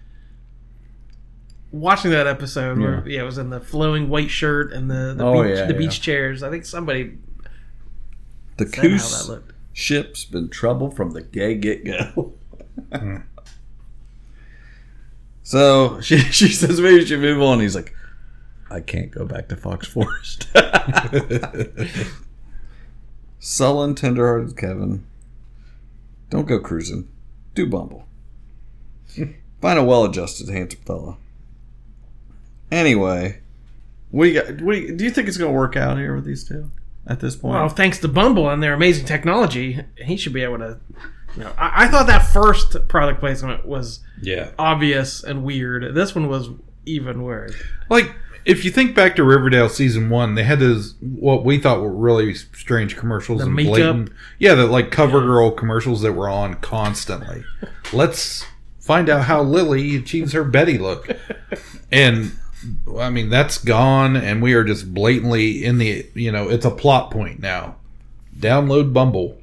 [1.70, 5.24] watching that episode where yeah, it was in the flowing white shirt and the the,
[5.24, 5.78] Oh, beach, yeah, the yeah.
[5.78, 6.42] beach chairs.
[6.42, 7.16] I think somebody
[8.58, 9.52] The said how that Coos looked.
[9.72, 12.34] ship's been trouble from the gay get go.
[12.94, 13.16] Hmm.
[15.42, 17.60] so she she says maybe we should move on.
[17.60, 17.94] He's like,
[18.72, 20.48] I can't go back to Fox Forest.
[23.38, 25.04] Sullen, tenderhearted Kevin.
[26.30, 27.08] Don't go cruising.
[27.54, 28.06] Do Bumble.
[29.60, 31.16] Find a well-adjusted, handsome fella.
[32.70, 33.40] Anyway,
[34.10, 34.60] what do you got?
[34.62, 36.70] What do you, do you think it's going to work out here with these two
[37.06, 37.54] at this point?
[37.54, 40.78] Well, thanks to Bumble and their amazing technology, he should be able to.
[41.36, 44.50] You know, I, I thought that first product placement was Yeah.
[44.58, 45.94] obvious and weird.
[45.94, 46.48] This one was
[46.86, 47.54] even worse.
[47.90, 51.80] Like, if you think back to Riverdale season one, they had those what we thought
[51.80, 53.72] were really strange commercials The and makeup.
[53.72, 57.44] blatant, yeah, the like cover girl commercials that were on constantly.
[57.92, 58.44] Let's
[58.80, 61.08] find out how Lily achieves her Betty look,
[61.92, 62.32] and
[62.98, 66.70] I mean that's gone, and we are just blatantly in the you know it's a
[66.70, 67.76] plot point now.
[68.38, 69.38] Download Bumble.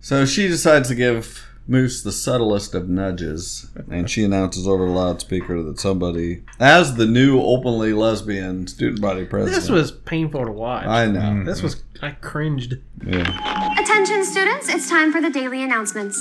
[0.00, 4.90] So she decides to give Moose the subtlest of nudges, and she announces over the
[4.90, 10.50] loudspeaker that somebody, as the new openly lesbian student body president, This was painful to
[10.50, 10.86] watch.
[10.86, 11.20] I know.
[11.20, 11.44] Mm-hmm.
[11.44, 12.78] This was I cringed.
[13.06, 13.78] yeah.
[13.80, 16.18] Attention, students, it's time for the daily announcements.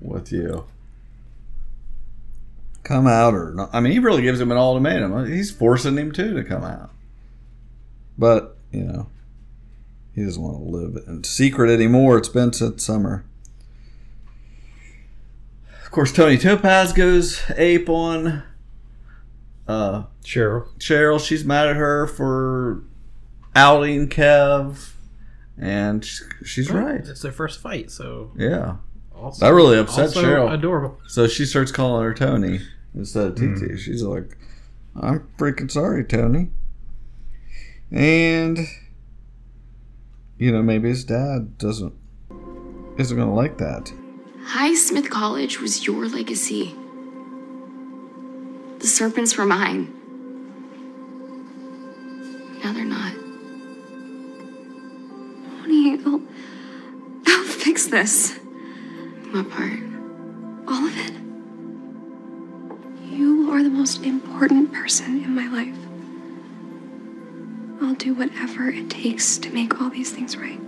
[0.00, 0.66] with you.
[2.82, 3.70] Come out or not?
[3.72, 5.26] I mean, he really gives him an ultimatum.
[5.26, 6.90] He's forcing him too to come out,
[8.18, 9.08] but you know,
[10.14, 12.18] he doesn't want to live in secret anymore.
[12.18, 13.24] It's been since summer.
[15.84, 18.42] Of course, Toni Topaz goes ape on
[19.66, 20.68] uh, Cheryl.
[20.78, 21.18] Cheryl.
[21.18, 22.82] She's mad at her for
[23.56, 24.92] outing Kev,
[25.58, 27.00] and she's, she's right.
[27.00, 28.76] It's their first fight, so Yeah.
[29.14, 30.52] Also- that really upset also Cheryl.
[30.52, 30.98] adorable.
[31.08, 32.60] So she starts calling her Toni
[32.94, 33.40] instead of TT.
[33.70, 33.76] Hmm.
[33.76, 34.36] She's like,
[34.94, 36.50] I'm freaking sorry, Toni.
[37.90, 38.58] And,
[40.38, 41.94] you know, maybe his dad doesn't,
[42.98, 43.92] isn't going to like that.
[44.50, 46.74] Highsmith College was your legacy.
[48.80, 49.92] The serpents were mine.
[52.62, 53.12] Now they're not.
[55.66, 56.20] Honey, I'll,
[57.26, 58.36] I'll fix this.
[59.32, 59.72] What part?
[60.68, 61.12] All of it.
[63.12, 65.74] You are the most important person in my life.
[67.82, 70.60] I'll do whatever it takes to make all these things right.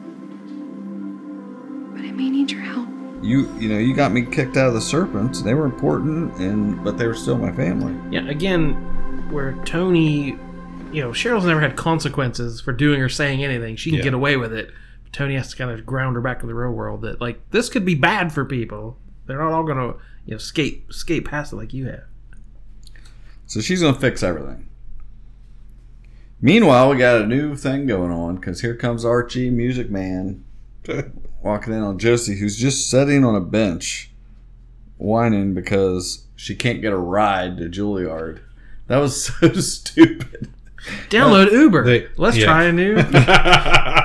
[1.95, 2.89] But I may need your help.
[3.23, 5.43] You, you know, you got me kicked out of the Serpents.
[5.43, 7.95] They were important, and but they were still my family.
[8.11, 8.73] Yeah, again,
[9.31, 10.37] where Toni,
[10.93, 13.77] you know, Cheryl's never had consequences for doing or saying anything.
[13.77, 14.03] She can Yeah.
[14.05, 14.73] get away with it.
[15.12, 17.68] Toni has to kind of ground her back in the real world that like this
[17.68, 18.99] could be bad for people.
[19.27, 19.94] They're not all gonna
[20.27, 22.05] you know skate skate past it like you have.
[23.47, 24.68] So she's gonna fix everything.
[26.40, 30.44] Meanwhile, we got a new thing going on because here comes Archie, Music Man,
[31.42, 34.11] walking in on Josie, who's just sitting on a bench,
[34.99, 38.40] whining because she can't get a ride to Juilliard.
[38.87, 40.51] That was so stupid.
[41.11, 41.85] Download Uber.
[41.85, 42.44] They- Let's yeah.
[42.44, 42.97] try a new.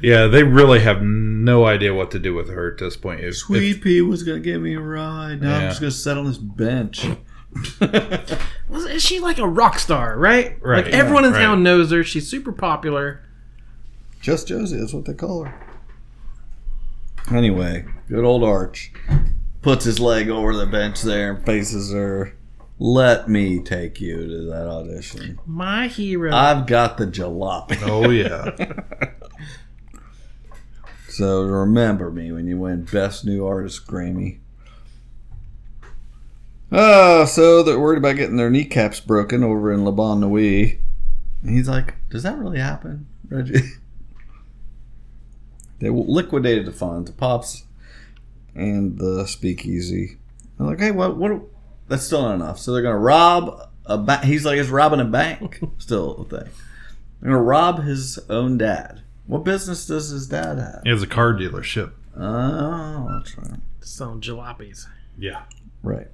[0.00, 3.20] Yeah, they really have no idea what to do with her at this point.
[3.20, 5.42] If, Sweet Pea was gonna give me a ride.
[5.42, 7.06] Now I'm just gonna sit on this bench.
[8.68, 10.56] Was is she like a rock star, right?
[10.62, 11.62] Right, Like everyone in yeah, town right.
[11.64, 12.04] knows her.
[12.04, 13.22] She's super popular.
[14.20, 15.66] Just Josie, that's what they call her.
[17.30, 18.92] Anyway, good old Arch
[19.62, 22.34] puts his leg over the bench there and faces her.
[22.78, 25.40] Let me take you to that audition.
[25.46, 26.32] My hero.
[26.32, 27.78] I've got the jalopy.
[27.82, 29.10] Oh yeah.
[31.18, 34.38] So remember me when you win Best New Artist Grammy.
[36.70, 40.78] Oh, so they're worried about getting their kneecaps broken over in La Bonne Nuit.
[41.42, 43.58] And he's like, Does that really happen, Reggie?
[45.80, 47.64] they liquidated the funds, the Pops
[48.54, 50.18] and the Speakeasy.
[50.56, 51.16] They're like, Hey, what?
[51.16, 51.42] What?
[51.88, 52.60] That's still not enough.
[52.60, 54.22] So they're going to rob a bank.
[54.22, 55.58] He's like, It's robbing a bank.
[55.78, 56.48] still a thing.
[57.20, 59.02] They're going to rob his own dad.
[59.28, 60.80] What business does his dad have?
[60.84, 61.92] He has a car dealership.
[62.16, 63.60] Oh, that's right.
[63.82, 64.86] Selling jalopies.
[65.18, 65.42] Yeah.
[65.82, 66.08] Right.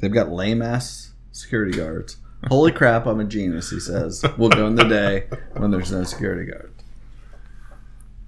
[0.00, 2.16] They've got lame ass security guards.
[2.48, 4.24] Holy crap, I'm a genius, he says.
[4.36, 6.74] We'll go in the day when there's no security guard.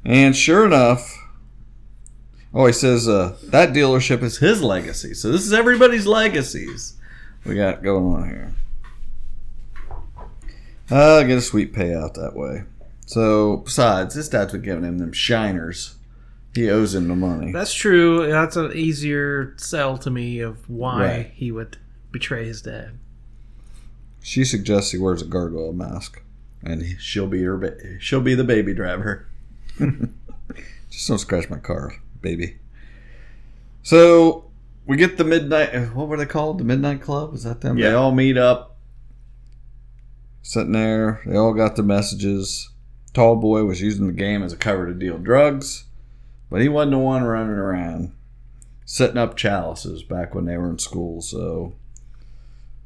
[0.05, 1.18] And sure enough,
[2.55, 5.14] oh, he says uh, that dealership is his legacy.
[5.14, 6.96] So this is everybody's legacies
[7.44, 8.53] we got going on here.
[10.90, 12.62] Uh, get a sweet payout that way.
[13.09, 15.94] So, besides, his dad's been giving him them shiners.
[16.55, 17.53] He owes him the money.
[17.53, 18.27] That's true.
[18.31, 21.31] That's an easier sell to me of why Right.
[21.35, 21.79] he would
[22.12, 22.99] betray his dad.
[24.21, 26.21] She suggests he wears a gargoyle mask,
[26.62, 27.57] and she'll be her.
[27.57, 29.27] Ba- she'll be the baby driver.
[30.90, 32.59] Just don't scratch my car, baby.
[33.83, 34.51] So
[34.87, 35.75] we get the midnight.
[35.75, 36.59] uh, What were they called?
[36.59, 37.33] The Midnight Club?
[37.33, 37.79] Is that them?
[37.79, 37.88] Yeah.
[37.90, 38.77] They all meet up,
[40.42, 41.23] sitting there.
[41.25, 42.68] They all got the messages.
[43.14, 45.85] Tall boy was using the game as a cover to deal drugs,
[46.51, 48.12] but he wasn't the one running around
[48.85, 51.21] setting up chalices back when they were in school.
[51.21, 51.75] So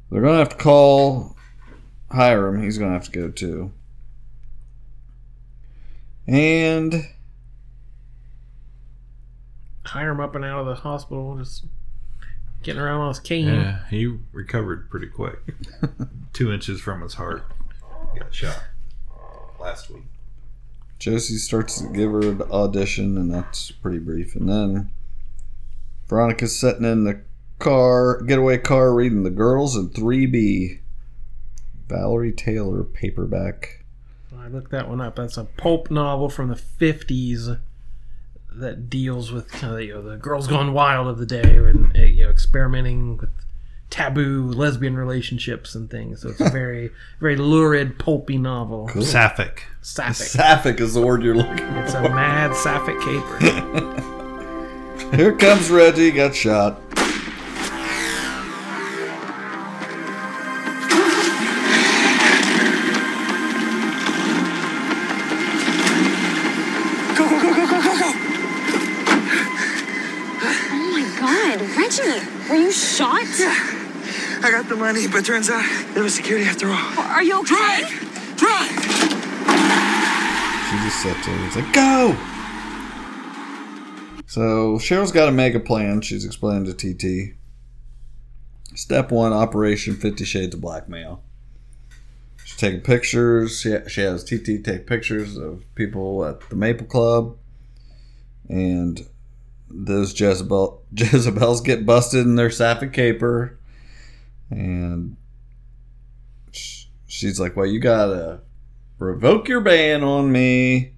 [0.09, 1.35] they're gonna have to call
[2.11, 2.61] Hiram.
[2.61, 3.71] He's gonna have to go too.
[6.25, 7.07] And
[9.85, 11.65] Hire him up and out of the hospital, just
[12.63, 13.47] getting around on his cane.
[13.47, 15.39] Yeah, he recovered pretty quick.
[16.33, 17.43] Two inches from his heart.
[18.17, 18.63] Got shot
[19.59, 20.03] last week.
[21.03, 24.37] Josie starts to give her the audition, and that's pretty brief.
[24.37, 24.93] And then
[26.07, 27.19] Veronica's sitting in the
[27.59, 30.79] car, getaway car, reading The Girls in 3B.
[31.89, 33.83] Valerie Taylor paperback.
[34.39, 35.17] I looked that one up.
[35.17, 37.49] That's a pulp novel from the fifties
[38.53, 41.93] that deals with kind of you know, the girls gone wild of the day and
[41.97, 43.29] uh, you know experimenting with
[43.93, 46.23] taboo lesbian relationships and things.
[46.23, 48.89] So it's a very very lurid pulpy novel.
[48.89, 49.67] Sapphic.
[49.83, 50.29] Sapphic.
[50.29, 51.83] Sapphic is the word you're looking for.
[51.83, 53.37] It's a mad sapphic caper.
[55.15, 56.81] Here comes Reggie, got shot.
[67.15, 68.11] Go, go, go, go, go, go, go!
[70.71, 73.82] Oh my god, Reggie, were you shot?
[74.43, 76.75] I got the money, but turns out there was security after all.
[76.75, 77.55] Are you okay?
[77.55, 78.35] Drive!
[78.35, 78.69] Drive!
[80.67, 82.17] She just sat there and was like, go!
[84.27, 86.01] So Cheryl's got to make a plan.
[86.01, 87.35] She's explaining to TT.
[88.75, 91.23] Step one Operation Fifty Shades of Blackmail.
[92.43, 93.61] She's taking pictures.
[93.61, 97.37] She, she has TT take pictures of people at the Maple Club.
[98.49, 99.07] And
[99.69, 103.57] those Jezebel, Jezebels get busted in their sapphic caper.
[104.49, 105.17] And
[106.51, 108.41] she's like, well, you got to
[108.99, 110.93] revoke your ban on me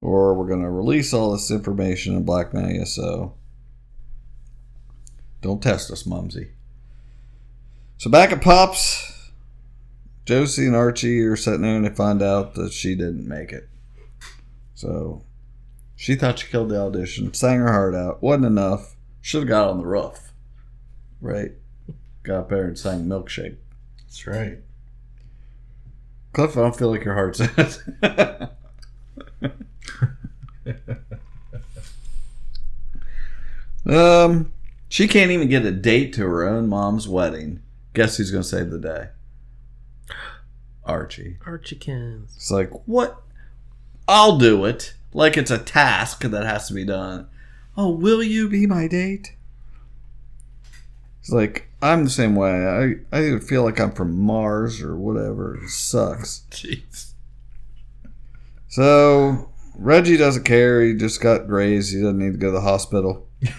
[0.00, 2.84] or we're to release all this information and blackmail you.
[2.84, 3.34] So
[5.40, 6.50] don't test us, Mumsy.
[7.98, 9.30] So back at Pops,
[10.24, 13.68] Josie and Archie are sitting there and they find out that she didn't make it.
[14.74, 15.24] So
[15.94, 18.96] she thought she killed the audition, sang her heart out, wasn't enough.
[19.20, 20.32] Should have got on the roof,
[21.20, 21.52] right?
[22.22, 23.56] Got up there and sang Milkshake.
[23.98, 24.58] That's right.
[26.32, 27.48] Cliff, I don't feel like your heart's in
[33.94, 34.52] um,
[34.88, 37.62] she can't even get a date to her own mom's wedding.
[37.94, 39.08] Guess who's going to save the day?
[40.84, 41.38] Archie.
[41.44, 42.32] Archie Kins.
[42.36, 43.22] It's like, what?
[44.08, 44.94] I'll do it.
[45.12, 47.28] Like it's a task that has to be done.
[47.76, 49.34] Oh, will you be my date?
[51.20, 52.96] It's like, I'm the same way.
[53.12, 55.56] I, I feel like I'm from Mars or whatever.
[55.56, 56.44] It sucks.
[56.50, 57.12] Jeez.
[58.68, 60.80] So Reggie doesn't care.
[60.82, 61.92] He just got grazed.
[61.92, 63.28] He doesn't need to go to the hospital.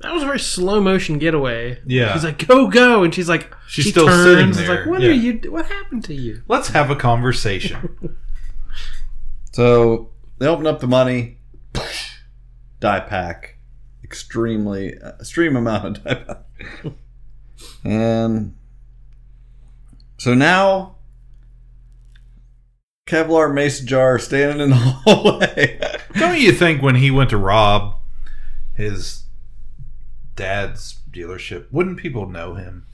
[0.00, 1.80] That was a very slow motion getaway.
[1.84, 2.12] Yeah.
[2.12, 3.02] He's like, go, go.
[3.02, 4.76] And she's like, She's she still turns, sitting It's there.
[4.82, 5.08] like, what Yeah.
[5.08, 6.40] are you, what happened to you?
[6.46, 8.16] Let's have a conversation.
[9.52, 11.38] So they open up the money.
[12.78, 13.58] Die pack.
[14.04, 16.92] Extremely, uh, extreme amount of die pack.
[17.84, 18.54] And
[20.18, 20.96] so now
[23.08, 25.80] Kevlar mason jar standing in the hallway.
[26.14, 27.96] Don't you think when he went to rob
[28.74, 29.24] his
[30.36, 32.86] dad's dealership, wouldn't people know him?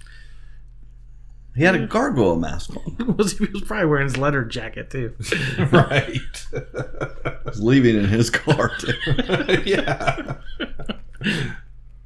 [1.56, 3.16] He had a gargoyle mask on.
[3.16, 5.14] was, he was probably wearing his leather jacket, too.
[5.72, 6.46] right.
[7.44, 8.92] was leaving in his car too.
[9.64, 10.36] yeah.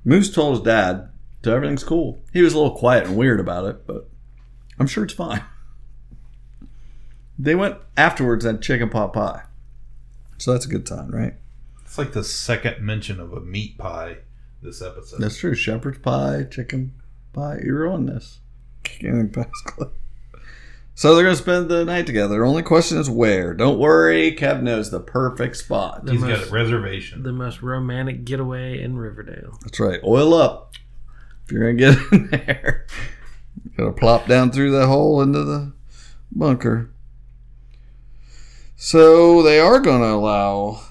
[0.05, 1.09] Moose told his dad,
[1.45, 4.09] "So everything's cool." He was a little quiet and weird about it, but
[4.79, 5.43] I'm sure it's fine.
[7.39, 9.43] They went afterwards and chicken pot pie,
[10.39, 11.35] so that's a good time, right?
[11.85, 14.19] It's like the second mention of a meat pie
[14.61, 15.21] this episode.
[15.21, 15.55] That's true.
[15.55, 16.95] Shepherd's pie, chicken
[17.33, 17.61] pie.
[17.65, 18.41] You're on this.
[18.83, 19.93] Kicking past club.
[20.97, 22.45] So they're gonna spend the night together.
[22.45, 23.55] Only question is where.
[23.55, 26.05] Don't worry, Kev knows the perfect spot.
[26.07, 27.23] The He's most- got a reservation.
[27.23, 29.57] The most romantic getaway in Riverdale.
[29.63, 30.01] That's right.
[30.03, 30.73] Oil up.
[31.49, 32.85] If you're gonna get in there,
[33.65, 35.73] you gotta plop down through that hole into the
[36.31, 36.91] bunker.
[38.77, 40.83] So they are gonna allow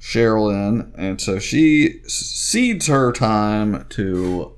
[0.00, 4.56] Cheryl in, and so she cedes her time to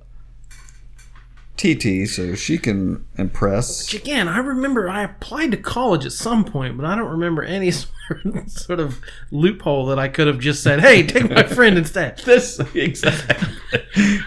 [1.58, 3.92] TT so she can impress.
[3.92, 7.42] Which again, I remember I applied to college at some point, but I don't remember
[7.42, 7.70] any
[8.46, 12.58] sort of loophole that I could have just said, "Hey, take my friend instead." This
[12.74, 13.80] exactly.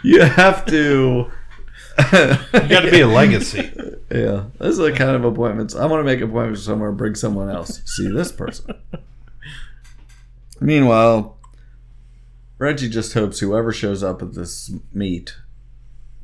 [0.03, 1.31] You have to.
[1.97, 3.71] You got to be a legacy.
[4.11, 5.73] Yeah, those are the kind of appointments.
[5.73, 7.81] I want to make appointments somewhere and bring someone else.
[7.85, 8.75] See this person.
[10.59, 11.37] Meanwhile,
[12.57, 15.37] Reggie just hopes whoever shows up at this meet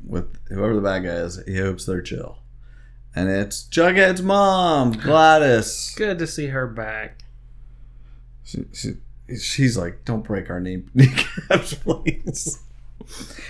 [0.04, 2.40] with whoever the bad guy is, he hopes they're chill.
[3.16, 5.94] And it's Jughead's mom, Gladys.
[5.96, 7.24] Good to see her back.
[8.48, 8.94] She, she,
[9.36, 12.58] she's like, don't break our knee kneecaps, please.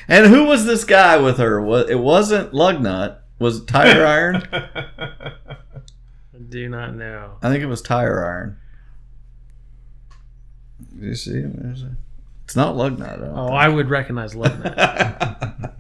[0.08, 1.60] And who was this guy with her?
[1.88, 3.18] It wasn't Lugnut.
[3.38, 4.42] Was it Tire Iron?
[4.52, 5.32] I
[6.48, 7.36] do not know.
[7.42, 8.56] I think it was Tire Iron.
[10.98, 11.96] Do you see him?
[12.44, 13.22] It's not Lugnut.
[13.22, 13.56] I Oh, think.
[13.60, 14.60] I would recognize Net.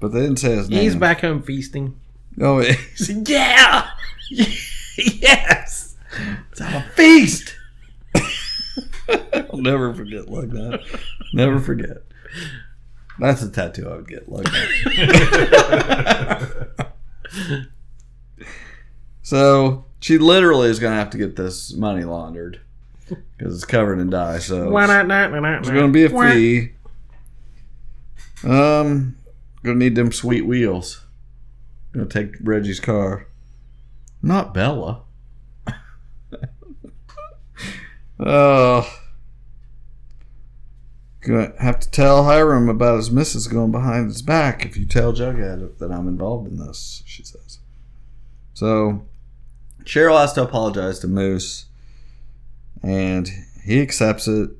[0.00, 0.82] but they didn't say his name.
[0.82, 1.98] He's back home feasting.
[2.40, 2.58] Oh,
[2.98, 3.88] he's, Yeah.
[4.30, 5.96] yes.
[6.50, 7.56] It's a feast.
[9.08, 10.80] I'll never forget like that.
[11.32, 12.02] Never forget.
[13.18, 14.88] That's a tattoo I would get like that.
[19.22, 22.60] so she literally is going to have to get this money laundered
[23.36, 24.38] because it's covered in dye.
[24.38, 24.70] So
[25.64, 26.72] There's going to be a fee.
[28.44, 29.16] Um,
[29.62, 31.04] gonna need them sweet wheels.
[31.92, 33.26] Gonna take Reggie's car.
[34.20, 35.01] Not Bella.
[38.24, 38.98] Oh.
[41.20, 45.12] Gonna have to tell Hiram about his missus going behind his back if you tell
[45.12, 47.60] Jughead that I'm involved in this, she says.
[48.54, 49.06] So
[49.84, 51.66] Cheryl has to apologize to Moose
[52.82, 53.30] and
[53.64, 54.50] he accepts it.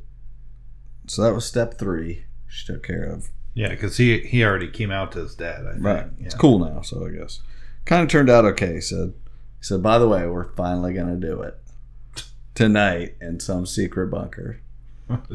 [1.08, 2.26] So that was step three.
[2.46, 3.30] She took care of.
[3.54, 5.66] Yeah, because he he already came out to his dad.
[5.66, 5.84] I think.
[5.84, 6.06] Right.
[6.18, 6.26] Yeah.
[6.26, 7.40] It's cool now, so I guess.
[7.86, 8.74] Kind of turned out okay.
[8.74, 9.14] He said,
[9.58, 11.58] he said, by the way, we're finally going to do it
[12.62, 14.60] tonight in some secret bunker.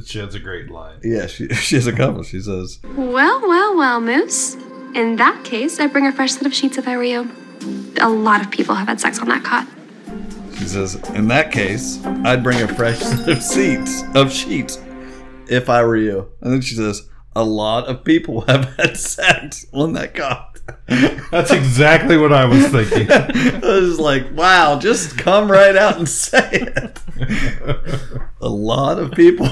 [0.06, 0.98] she has a great line.
[1.04, 2.24] Yeah, she, she has a couple.
[2.24, 4.56] She says, Well, well, well, Moose.
[4.96, 7.30] In that case, I'd bring a fresh set of sheets if I were you.
[8.00, 9.68] A lot of people have had sex on that cot.
[10.58, 14.82] she says, in that case, I'd bring a fresh set of seats, of sheets,
[15.50, 16.30] if I were you.
[16.42, 20.57] And then she says, a lot of people have had sex on that cot.
[21.32, 23.12] That's exactly what I was thinking.
[23.12, 27.00] I was like, wow, just come right out and say it.
[28.42, 29.48] A lot of people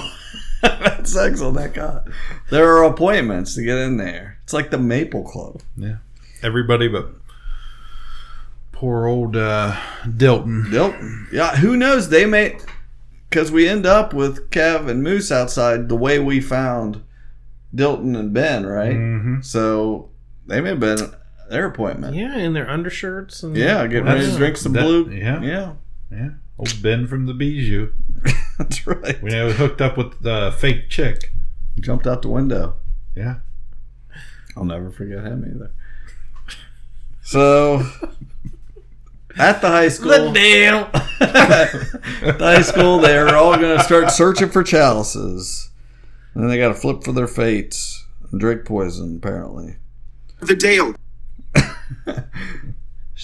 [0.61, 2.07] have had sex on that cot.
[2.49, 4.39] There are appointments to get in there.
[4.43, 5.61] It's like the Maple Club.
[5.76, 5.97] Yeah.
[6.41, 7.09] Everybody but
[8.72, 10.66] poor old uh, Dilton.
[10.66, 11.32] Dilton.
[11.32, 12.09] Yeah, who knows?
[12.09, 12.57] They may,
[13.30, 17.01] because we end up with Kev and Moose outside the way we found
[17.76, 18.95] Dilton and Ben, right?
[18.95, 19.43] Mhm.
[19.43, 20.09] So
[20.46, 21.14] they may have been
[21.50, 22.16] their appointment.
[22.16, 25.10] Yeah, in their undershirts and Yeah, getting ready to drink some That- blue.
[25.12, 25.41] Yeah.
[25.41, 25.74] Yeah.
[26.12, 26.30] Yeah.
[26.58, 27.91] Old Ben from the Bijou.
[28.58, 29.22] That's right.
[29.22, 31.32] We know hooked up with the fake chick.
[31.80, 32.76] Jumped out the window.
[33.16, 33.38] Yeah.
[34.56, 35.72] I'll never forget him either.
[37.22, 37.86] So
[39.38, 40.89] at the high school, The deal.
[41.20, 41.72] at
[42.38, 45.70] the high school, they're all going to start searching for chalices.
[46.34, 49.78] And then they got to flip for their fates and drink poison, apparently.
[50.39, 50.95] The Dale.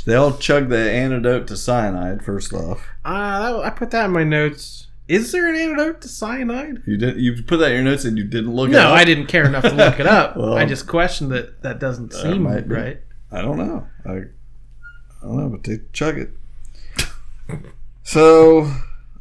[0.05, 2.87] They all chug the antidote to cyanide first off.
[3.05, 4.87] Uh, I put that in my notes.
[5.07, 6.81] Is there an antidote to cyanide?
[6.87, 8.91] You did you put that in your notes and you didn't look it no.
[8.91, 10.37] I didn't care enough to look it up.
[10.41, 12.75] Well, I just questioned that that doesn't that seem might be.
[12.75, 13.01] right.
[13.31, 13.87] I don't know.
[14.05, 14.23] I, I
[15.21, 16.29] don't know, but they chug it.
[18.03, 18.71] so,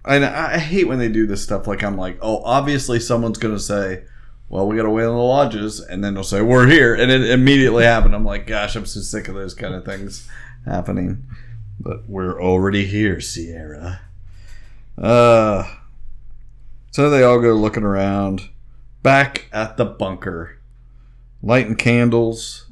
[0.05, 1.67] I I hate when they do this stuff.
[1.67, 4.05] Like I'm like, oh, obviously someone's gonna say,
[4.51, 7.11] "Well, we got to wait on the lodges," and then they'll say, "We're here," and
[7.11, 8.15] it immediately happened.
[8.15, 10.29] I'm like, gosh, I'm so sick of those kind of things
[10.67, 11.25] happening.
[11.79, 14.01] But we're already here, Sierra.
[14.99, 15.65] Uh,
[16.91, 18.51] so they all go looking around.
[19.03, 20.59] Back at the bunker,
[21.43, 22.67] lighting candles.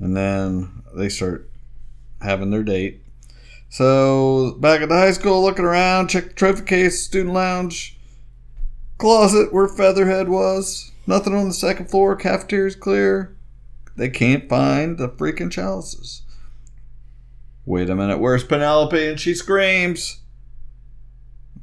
[0.00, 1.48] And then they start
[2.20, 3.02] having their date.
[3.68, 7.93] So back at the high school, looking around, check the trophy case, student lounge,
[8.98, 10.92] closet where Featherhead was.
[11.06, 12.16] Nothing on the second floor.
[12.16, 13.36] Cafeteria's clear.
[13.96, 16.22] They can't find the freaking chalices.
[17.66, 19.08] Wait a minute, where's Penelope?
[19.08, 20.20] And she screams.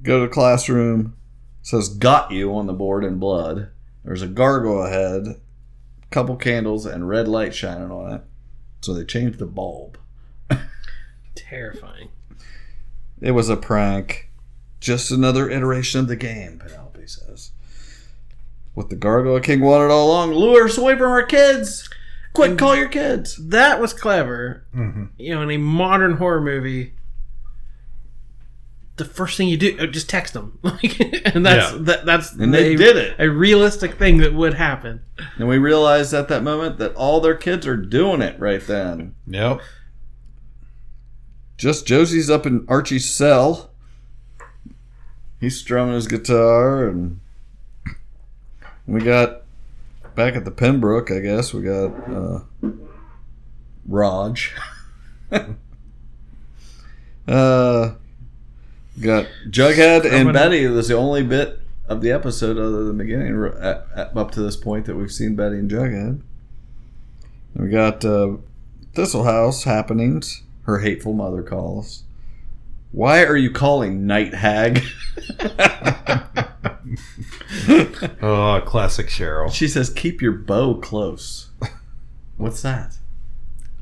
[0.02, 1.16] Go to the classroom.
[1.62, 3.70] Says got you on the board in blood.
[4.04, 5.40] There's a gargoyle head,
[6.10, 8.22] couple candles, and red light shining on it.
[8.82, 10.00] So they changed the bulb.
[11.36, 12.10] Terrifying.
[13.20, 14.30] It was a prank.
[14.80, 17.51] Just another iteration of the game, Penelope says.
[18.74, 21.89] What the Gargoyle King wanted all along lure us away from our kids.
[22.34, 23.36] Quick, call your kids.
[23.49, 24.66] That was clever.
[24.74, 25.05] Mm-hmm.
[25.18, 26.93] You know, in a modern horror movie,
[28.95, 30.97] the first thing you do uh, just text them, like,
[31.36, 31.78] and that's Yeah.
[31.82, 33.16] that, that's And they a- did it.
[33.20, 35.01] A realistic thing that would happen.
[35.38, 39.16] And we realized at that moment that all their kids are doing it right then.
[39.28, 39.59] Yep.
[41.57, 43.70] Just Josie's up in Archie's cell.
[45.42, 47.20] He's strumming his guitar, and
[48.86, 49.42] we got
[50.14, 51.10] back at the Pembroke.
[51.10, 52.42] I guess we got uh,
[53.88, 54.54] Raj.
[55.32, 55.48] uh,
[57.28, 60.68] got Jughead and Strumming- Betty.
[60.68, 64.42] That's the only bit of the episode other than the beginning at, at, up to
[64.42, 66.22] this point that we've seen Betty and Jughead.
[67.56, 68.38] And we got uh,
[68.94, 70.44] Thistle House happenings.
[70.66, 72.04] Her hateful mother calls.
[72.92, 74.82] Why are you calling Night Hag?
[78.22, 79.52] oh, classic Cheryl.
[79.52, 81.50] She says, "Keep your bow close."
[82.38, 82.98] What's that?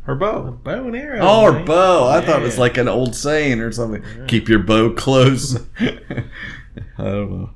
[0.03, 0.51] Her bow.
[0.63, 1.19] Bow and arrow.
[1.21, 1.65] Oh, her man.
[1.65, 2.07] bow.
[2.09, 4.03] I thought it was like an old saying or something.
[4.27, 5.55] Keep your bow close.
[5.79, 5.93] I
[6.97, 7.49] don't know.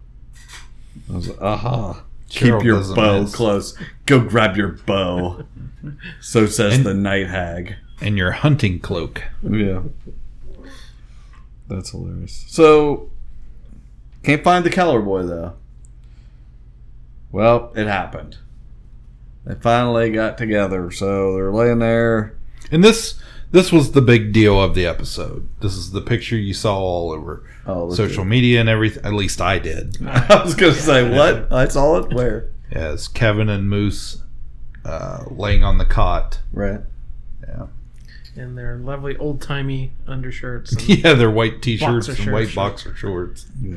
[1.10, 2.04] I was like, aha.
[2.30, 3.36] Cheryl Keep your bow miss.
[3.36, 3.78] close.
[4.06, 5.46] Go grab your bow.
[6.22, 7.76] so says And- the night hag.
[8.02, 9.24] And your hunting cloak.
[9.42, 9.82] Yeah.
[11.68, 12.46] That's hilarious.
[12.48, 13.10] So,
[14.24, 15.54] can't find the Keller boy though.
[17.32, 18.38] Well, it happened.
[19.46, 22.36] They finally got together, so they're laying there.
[22.72, 23.20] And this
[23.52, 25.48] this was the big deal of the episode.
[25.62, 29.04] This is the picture you saw all over Oh, social at- media and everything.
[29.06, 29.98] At least I did.
[30.08, 31.52] I was gonna say what?
[31.52, 32.50] I saw it where?
[32.72, 34.22] Yes, Kevin and Moose
[34.86, 36.40] uh, laying on the cot.
[36.52, 36.82] Right.
[37.48, 37.68] Yeah.
[38.36, 40.72] And their lovely old timey undershirts.
[40.74, 42.56] And Yeah, their white t-shirts Boxer and white shirts.
[42.56, 43.46] boxer shorts.
[43.62, 43.76] Yeah.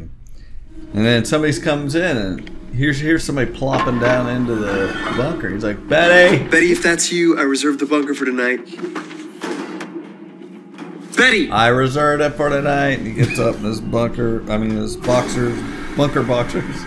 [0.95, 4.87] And then somebody comes in and here's here's somebody plopping down into the
[5.17, 5.51] bunker.
[5.51, 6.43] He's like, Betty.
[6.49, 8.61] Betty, if that's you, I reserved the bunker for tonight.
[11.17, 11.51] Betty!
[11.51, 12.99] I reserved it for tonight.
[12.99, 14.43] And he gets up in his bunker.
[14.51, 15.59] I mean, his boxers,
[15.97, 16.63] bunker boxers.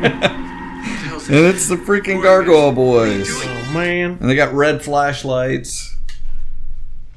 [0.00, 3.28] and it's the freaking Gargoyle Boys.
[3.30, 4.18] Oh man.
[4.20, 5.91] And they got red flashlights.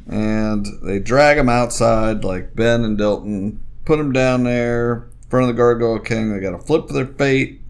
[0.07, 3.57] And they drag him outside like Ben and Dilton.
[3.85, 4.93] Put him down there
[5.23, 6.31] in front of the Gargoyle King.
[6.33, 7.61] They got to flip for their fate.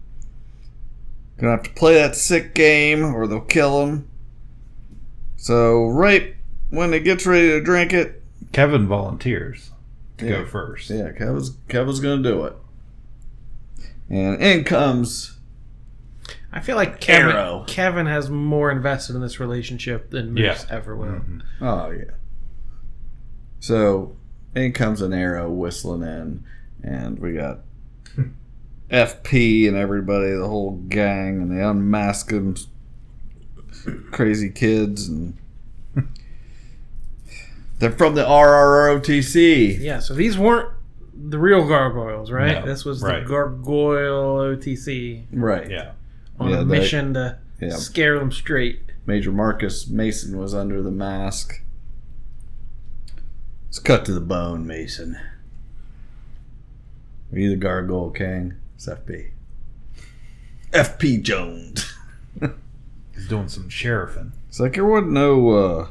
[1.38, 4.08] Gonna have to play that sick game or they'll kill him.
[5.36, 6.34] So, right
[6.70, 8.22] when he gets ready to drink it,
[8.52, 9.70] Kevin volunteers
[10.18, 10.30] to Yeah.
[10.38, 10.88] go first.
[10.88, 12.56] yeah, Kevin's, Kevin's gonna do it.
[14.08, 15.32] And in comes
[16.52, 20.74] I feel like Kevin, Kevin has more invested in this relationship than Moose Yeah.
[20.74, 21.06] ever will.
[21.08, 21.40] Mm-hmm.
[21.60, 22.04] Oh yeah.
[23.60, 24.16] So
[24.54, 26.44] in comes an arrow whistling in,
[26.82, 27.60] and we got
[28.90, 32.54] FP and everybody, the whole gang, and they unmask them
[34.12, 35.36] crazy kids, and
[37.78, 39.78] they're from the RROTC.
[39.80, 40.70] Yeah, so these weren't
[41.14, 42.60] the real gargoyles, right?
[42.60, 43.22] No, this was right.
[43.22, 45.70] the gargoyle OTC Right.
[45.70, 45.92] Yeah.
[46.38, 47.70] on Yeah, a they- mission to yeah.
[47.70, 48.80] scare them straight.
[49.06, 51.62] Major Marcus Mason was under the mask.
[53.66, 55.18] Let's cut to the bone, Mason.
[57.32, 58.54] Are you the Gargoyle King?
[58.76, 59.30] It's FP.
[60.70, 61.92] FP Jones.
[63.14, 64.32] He's doing some sheriffing.
[64.48, 65.88] It's like there wasn't no uh,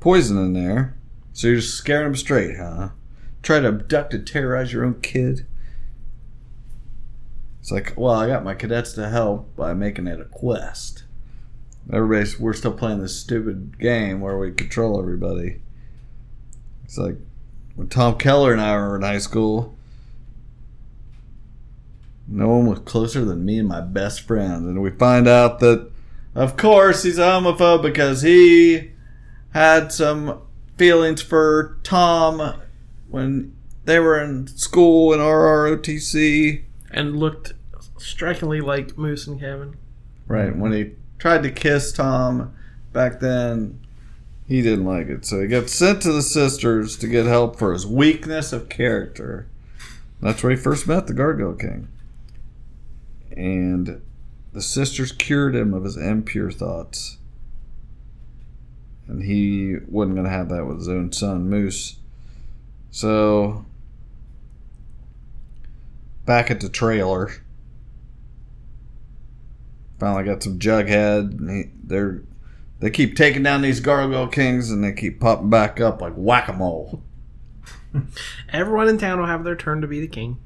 [0.00, 0.96] poison in there.
[1.32, 2.90] So you're just scaring them straight, huh?
[3.42, 5.46] Try to abduct and terrorize your own kid.
[7.60, 11.04] It's like, well, I got my cadets to help by making it a quest.
[11.92, 15.60] Everybody's, we're still playing this stupid game where we control everybody.
[16.86, 17.16] It's like
[17.74, 19.76] when Tom Keller and I were in high school.
[22.28, 24.66] No one was closer than me and my best friend.
[24.66, 25.90] And we find out that,
[26.34, 28.92] of course, he's a homophobe because he
[29.52, 30.40] had some
[30.76, 32.60] feelings for Tom
[33.08, 36.64] when they were in school in RROTC.
[36.90, 37.52] And looked
[37.98, 39.76] strikingly like Moose and Kevin.
[40.26, 40.56] Right.
[40.56, 42.54] When he tried to kiss Tom
[42.92, 43.85] back then,
[44.48, 45.24] he didn't like it.
[45.24, 49.48] So he got sent to the sisters to get help for his weakness of character.
[50.20, 51.88] That's where he first met the Gargoyle King.
[53.36, 54.00] And
[54.52, 57.18] the sisters cured him of his impure thoughts.
[59.08, 61.96] And he wasn't going to have that with his own son, Moose.
[62.90, 63.66] So,
[66.24, 67.30] back at the trailer,
[69.98, 71.38] finally got some Jughead.
[71.38, 72.22] And he, they're
[72.80, 76.48] they keep taking down these Gargoyle Kings, and they keep popping back up like whack
[76.48, 77.02] a mole.
[78.52, 80.38] Everyone in town will have their turn to be the king.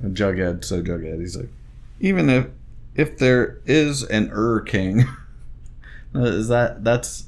[0.00, 1.50] And Jughead, so Jughead, he's like,
[2.00, 2.46] even if
[2.94, 5.02] if there is an Ur King,
[6.14, 7.24] uh, is that that's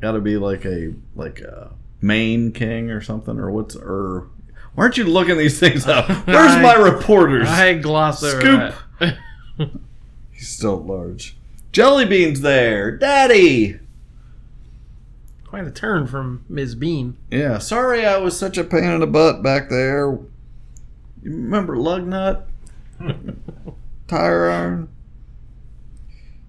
[0.00, 1.70] got to be like a like a
[2.00, 4.26] main king or something, or what's Ur?
[4.74, 6.08] Why aren't you looking these things up?
[6.26, 7.48] Where's I- my reporters?
[7.48, 8.74] I glossed over Scoop.
[9.00, 9.18] that.
[10.30, 10.84] He's still at
[11.78, 12.08] large.
[12.08, 13.78] Jellybean's there, Daddy.
[15.44, 16.74] Quite a turn from Ms.
[16.74, 17.16] Bean.
[17.30, 20.10] Yeah, sorry I was such a pain in the butt back there.
[21.22, 22.44] You remember Lugnut?
[24.08, 24.88] Tire iron?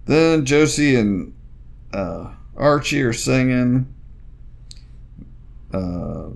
[0.06, 1.34] Then Josie and
[1.94, 3.94] uh, Archie are singing.
[5.74, 6.30] Uh,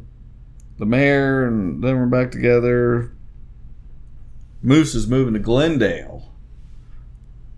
[0.78, 3.12] the mayor and then we're back together.
[4.62, 6.33] Moose is moving to Glendale.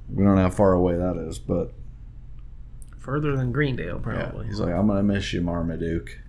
[0.09, 1.73] We don't know how far away that is, but
[2.99, 4.47] Further than Greendale, yeah, probably.
[4.47, 6.19] he's like, I'm gonna miss you, Marmaduke.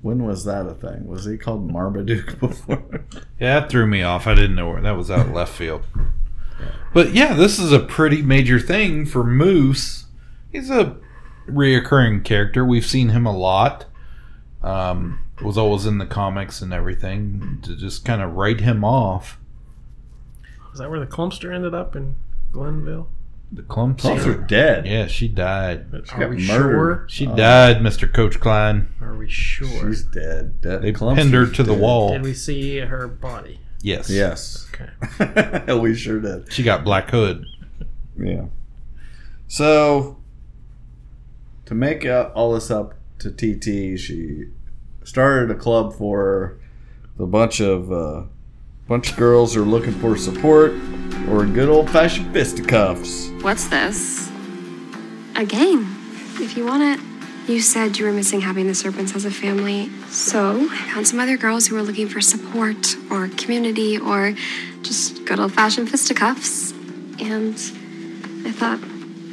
[0.00, 1.08] When was that a thing?
[1.08, 3.04] Was he called Marmaduke before?
[3.40, 4.28] Yeah, that threw me off.
[4.28, 5.82] I didn't know where that was out left field.
[6.94, 10.04] But yeah, this is a pretty major thing for Moose.
[10.52, 10.96] He's a
[11.48, 12.64] reoccurring character.
[12.64, 13.86] We've seen him a lot.
[14.62, 17.58] Um, was always in the comics and everything.
[17.62, 19.38] To just kind of write him off.
[20.72, 22.14] Is that where the Clumpster ended up in
[22.52, 23.08] Glenville?
[23.50, 24.86] The clumps Clumps are dead.
[24.86, 25.86] Yeah, she died.
[25.94, 26.46] Are got we murdered.
[26.46, 27.04] sure?
[27.08, 27.34] She Oh.
[27.34, 28.88] died, Mister Coach Klein.
[29.00, 29.88] Are we sure?
[29.88, 30.60] She's dead.
[30.60, 30.82] dead.
[30.82, 31.80] They Clumps pinned her is to the dead.
[31.80, 32.12] wall.
[32.12, 33.60] Did we see her body?
[33.80, 34.10] Yes.
[34.10, 34.68] Yes.
[35.18, 35.74] Okay.
[35.80, 36.52] we sure did.
[36.52, 37.46] She got Black Hood.
[38.18, 38.46] Yeah.
[39.46, 40.18] So,
[41.64, 44.48] to make uh, all this up to TT, she
[45.04, 46.58] started a club for
[47.16, 48.24] the bunch of uh,
[48.88, 50.72] bunch of girls are looking for support
[51.28, 53.28] or good old fashioned fisticuffs.
[53.42, 54.30] What's this?
[55.36, 55.94] A game,
[56.40, 57.04] if you want it.
[57.52, 61.20] You said you were missing having the serpents as a family, so I found some
[61.20, 64.34] other girls who were looking for support or community or
[64.82, 66.72] just good old fashioned fisticuffs.
[67.20, 67.54] And
[68.46, 68.80] I thought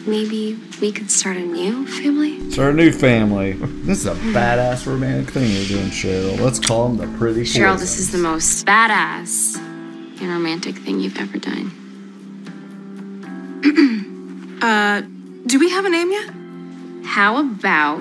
[0.08, 2.52] maybe we could start a new family.
[2.52, 3.54] Start a new family.
[3.54, 6.40] This is a badass romantic thing you're doing, Cheryl.
[6.40, 7.82] Let's call them the pretty Cheryl, Poisons.
[7.82, 11.72] this is the most badass and romantic thing you've ever done.
[14.62, 15.02] Uh,
[15.46, 16.34] do we have a name yet?
[17.06, 18.00] How about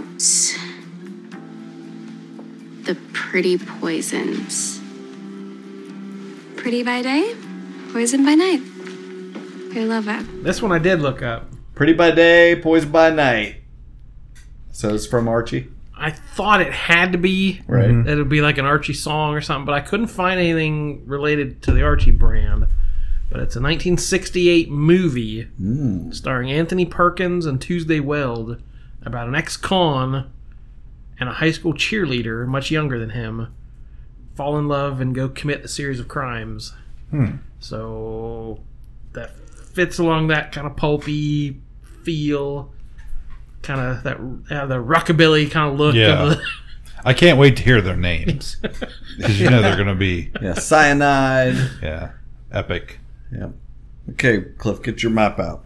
[2.84, 4.80] the pretty poisons?
[6.56, 7.34] Pretty by day,
[7.92, 8.62] poison by night.
[9.76, 10.42] I love it.
[10.42, 11.53] This one I did look up.
[11.74, 13.56] Pretty by day, poison by night.
[14.72, 15.68] So it's from Archie.
[15.96, 17.88] I thought it had to be Right.
[17.88, 18.02] Mm-hmm.
[18.04, 21.06] that it would be like an Archie song or something, but I couldn't find anything
[21.06, 22.66] related to the Archie brand.
[23.30, 26.14] But it's a 1968 movie Mm.
[26.14, 28.60] starring Anthony Perkins and Tuesday Weld
[29.02, 30.30] about an ex-con
[31.18, 33.48] and a high school cheerleader, much younger than him,
[34.34, 36.74] fall in love and go commit a series of crimes.
[37.10, 37.36] Hmm.
[37.60, 38.60] So
[39.12, 39.30] that
[39.72, 41.60] fits along that kind of pulpy
[42.04, 42.72] feel,
[43.62, 44.16] kind of that
[44.56, 45.94] uh, the rockabilly kind of look.
[45.94, 46.22] Yeah.
[46.22, 46.42] Of the,
[47.04, 48.56] I can't wait to hear their names
[49.16, 51.56] because you know they're going to be Yeah, cyanide.
[51.82, 52.12] yeah
[52.50, 52.98] epic.
[53.32, 53.50] Yeah.
[54.10, 55.64] Okay, Cliff, get your map out.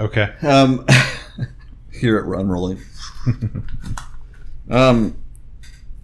[0.00, 0.32] Okay.
[0.42, 0.86] Um,
[1.92, 2.80] here at Run Rolling.
[4.70, 5.16] um,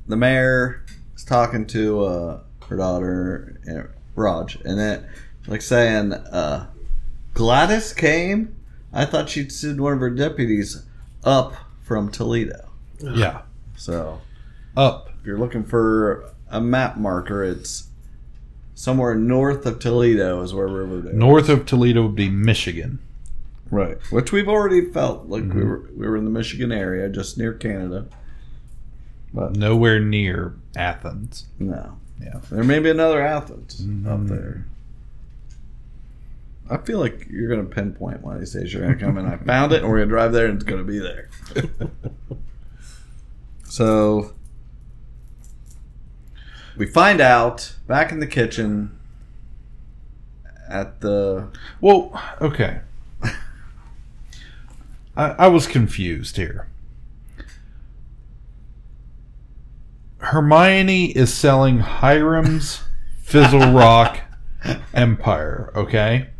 [0.06, 0.84] the mayor
[1.14, 5.04] is talking to uh, her daughter, uh, Raj, and it
[5.46, 6.66] like saying, uh,
[7.34, 8.56] Gladys came.
[8.94, 10.84] I thought she'd send one of her deputies
[11.24, 12.68] up from Toledo.
[13.00, 13.42] Yeah.
[13.76, 14.20] So,
[14.76, 15.10] Up.
[15.20, 17.88] if you're looking for a map marker, it's
[18.74, 21.10] somewhere north of Toledo is where Riverdale.
[21.10, 21.16] is.
[21.16, 23.00] North of Toledo would be Michigan.
[23.70, 25.66] Right, which we've already felt like we Mhm.
[25.66, 28.06] were we were in the Michigan area, just near Canada.
[29.32, 31.46] But Nowhere near Athens.
[31.58, 32.40] no, Yeah.
[32.50, 34.06] there may be another Athens Mhm.
[34.06, 34.64] up there.
[36.70, 38.72] I feel like you're gonna pinpoint one of these days.
[38.72, 40.84] You're gonna come and I found it, and we're gonna drive there, and it's gonna
[40.84, 41.28] be there.
[43.64, 44.32] so
[46.76, 48.98] we find out back in the kitchen
[50.68, 51.48] at the
[51.80, 52.80] Well, okay.
[55.16, 56.68] I, I was confused here.
[60.18, 62.82] Hermione is selling Hiram's
[63.22, 64.20] Fizzle Rock
[64.94, 66.30] Empire, okay?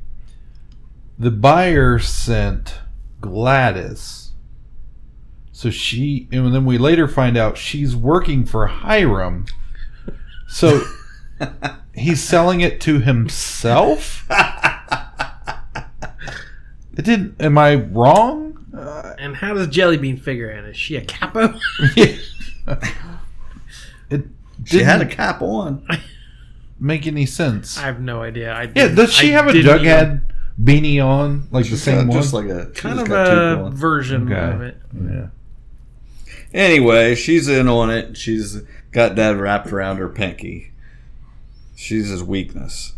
[1.19, 2.81] The buyer sent
[3.21, 4.33] Gladys.
[5.53, 9.47] So she, and then we later find out she's working for Hiram.
[10.49, 10.83] So
[11.95, 14.27] he's selling it to himself?
[16.97, 17.41] It didn't.
[17.41, 18.67] Am I wrong?
[18.73, 20.65] Uh, and how does Jellybean figure in?
[20.65, 21.55] Is she a capo?
[21.97, 22.21] it
[24.65, 25.87] she had a cap on.
[26.79, 27.79] make any sense.
[27.79, 28.53] I have no idea.
[28.53, 30.23] I Yeah, does she I have a didn't Jughead
[30.61, 32.23] beanie on, like the She's same got one?
[32.23, 34.55] just like a Kind of a version Okay.
[34.55, 34.77] of it.
[34.95, 35.27] yeah.
[36.53, 38.17] Anyway, she's in on it.
[38.17, 40.71] She's got dad wrapped around her pinky.
[41.75, 42.93] She's his weakness.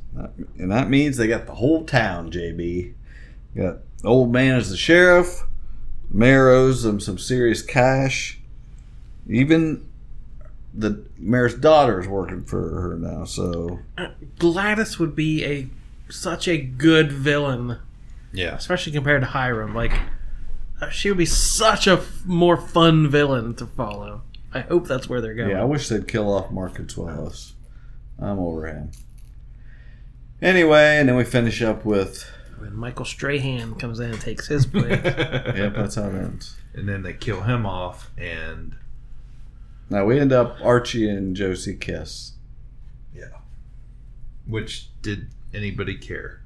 [0.59, 2.93] And that means they got the whole town, JB.
[3.57, 5.45] Got the old man as the sheriff.
[6.11, 8.39] Mayor owes them some serious cash.
[9.29, 9.87] Even
[10.73, 15.67] the mayor's daughter is working for her now, so uh, Gladys would be a
[16.09, 17.79] such a good villain,
[18.33, 18.55] Yeah.
[18.55, 19.75] especially compared to Hiram.
[19.75, 19.93] Like
[20.81, 24.23] uh, she would be such a f- more fun villain to follow.
[24.53, 25.51] I hope that's where they're going.
[25.51, 27.53] yeah, I wish they'd kill off Mark Consuelos.
[28.19, 28.91] I'm over him.
[30.41, 34.67] Anyway, and then we finish up with when Michael Strahan comes in and takes his
[34.67, 35.01] place.
[35.05, 36.57] Yep, that's how it ends.
[36.75, 38.77] And then they kill him off, and
[39.91, 42.33] Now we end up Archie and Josie kiss.
[43.15, 43.29] Yeah.
[44.47, 46.43] Which did anybody care?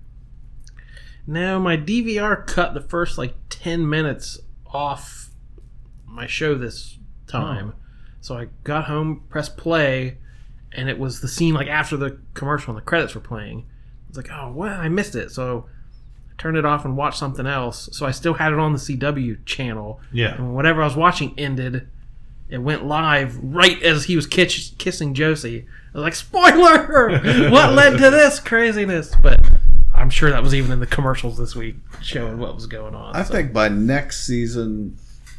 [1.26, 5.30] Now, my DVR cut the first like 10 minutes off
[6.06, 7.74] my show this time.
[7.76, 7.80] Oh.
[8.20, 10.18] So I got home, pressed play,
[10.72, 13.66] and it was the scene like after the commercial and the credits were playing.
[13.68, 14.72] I was like, oh, what?
[14.72, 15.30] I missed it.
[15.30, 15.66] So
[16.30, 17.88] I turned it off and watched something else.
[17.92, 20.00] So I still had it on the CW channel.
[20.12, 20.34] Yeah.
[20.34, 21.88] And whatever I was watching ended.
[22.48, 25.66] It went live right as he was kiss- kissing Josie.
[25.94, 27.10] I was like, spoiler!
[27.50, 29.14] what led to this craziness?
[29.22, 29.40] But
[29.94, 33.16] I'm sure that was even in the commercials this week showing what was going on.
[33.16, 33.32] I so.
[33.34, 34.96] think by next season,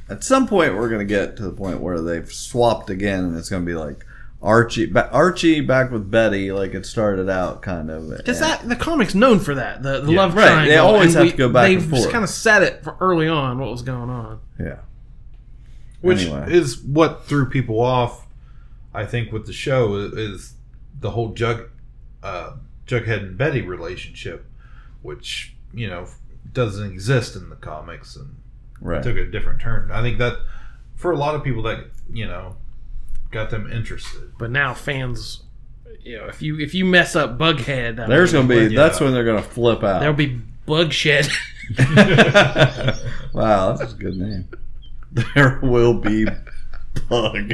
[0.10, 3.38] at some point, we're going to get to the point where they've swapped again, and
[3.38, 4.06] it's going to be like
[4.42, 8.12] Archie, ba- Archie back with Betty, like it started out, kind of.
[8.12, 8.18] Eh.
[8.18, 10.18] Because that the comic's known for that the, the Yeah.
[10.20, 10.66] love Right, triangle.
[10.70, 12.12] they always and have to go back They've and just forth.
[12.12, 14.40] kind of set it for early on what was going on.
[14.60, 14.78] Yeah.
[16.02, 16.52] Which Anyway.
[16.52, 18.26] is what threw people off,
[18.94, 20.54] I think, with the show is, is
[21.00, 21.70] the whole Jug,
[22.24, 22.54] uh,
[22.88, 24.46] Jughead and Betty relationship,
[25.02, 26.08] which you know
[26.52, 28.36] doesn't exist in the comics and
[28.82, 29.04] Right.
[29.04, 29.92] took a different turn.
[29.92, 30.38] I think that
[30.96, 32.56] for a lot of people that you know
[33.32, 34.34] got them interested.
[34.40, 35.44] But now fans,
[36.04, 38.76] you know, if you if you mess up Bughead, I There's mean, going to be,
[38.76, 40.00] that's when they're going to flip out.
[40.00, 41.30] there'll be Bugshed.
[43.34, 44.48] wow, that's a good name.
[45.36, 46.26] There will be
[47.10, 47.54] Bug.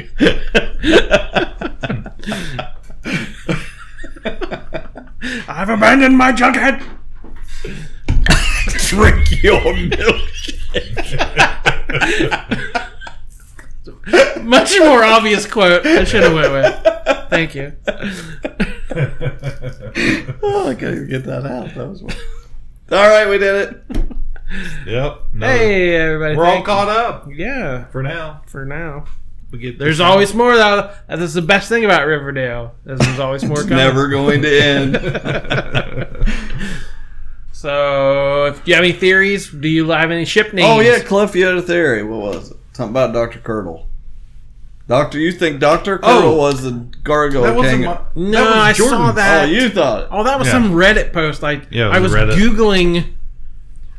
[5.48, 6.80] I've abandoned my Jughead.
[8.88, 10.94] Drink your milkshake.
[14.44, 15.84] Much more obvious quote.
[15.86, 17.28] I should have went with.
[17.30, 17.72] Thank you.
[20.42, 21.74] oh, I couldn't get that out.
[21.74, 22.02] That was.
[22.02, 23.82] All right, we did it.
[24.86, 25.22] Yep.
[25.38, 28.40] Hey everybody, We're all thank- caught up Yeah, for now.
[28.46, 29.04] for now.
[29.50, 30.90] We get There's this always more though.
[31.08, 32.74] This is the best thing about Riverdale.
[32.84, 33.56] is There's always more.
[33.62, 33.76] coming.
[33.76, 34.96] Never going to end.
[37.52, 40.68] So, if you have any theories, do you have any ship names?
[40.68, 42.04] Oh yeah, Cliff, you had a theory.
[42.04, 42.56] What was it?
[42.72, 43.88] Something about Doctor Curdle.
[44.86, 46.06] Doctor, you think Doctor oh.
[46.06, 46.36] Curdle Oh.
[46.36, 46.70] was the
[47.02, 47.82] gargoyle That king?
[47.84, 49.48] my- No, That was I saw that.
[49.48, 50.08] Oh, you thought it.
[50.12, 50.52] Oh, that was Yeah.
[50.52, 51.42] some Reddit post.
[51.42, 52.36] I Yeah, it I was was Reddit.
[52.36, 53.04] googling.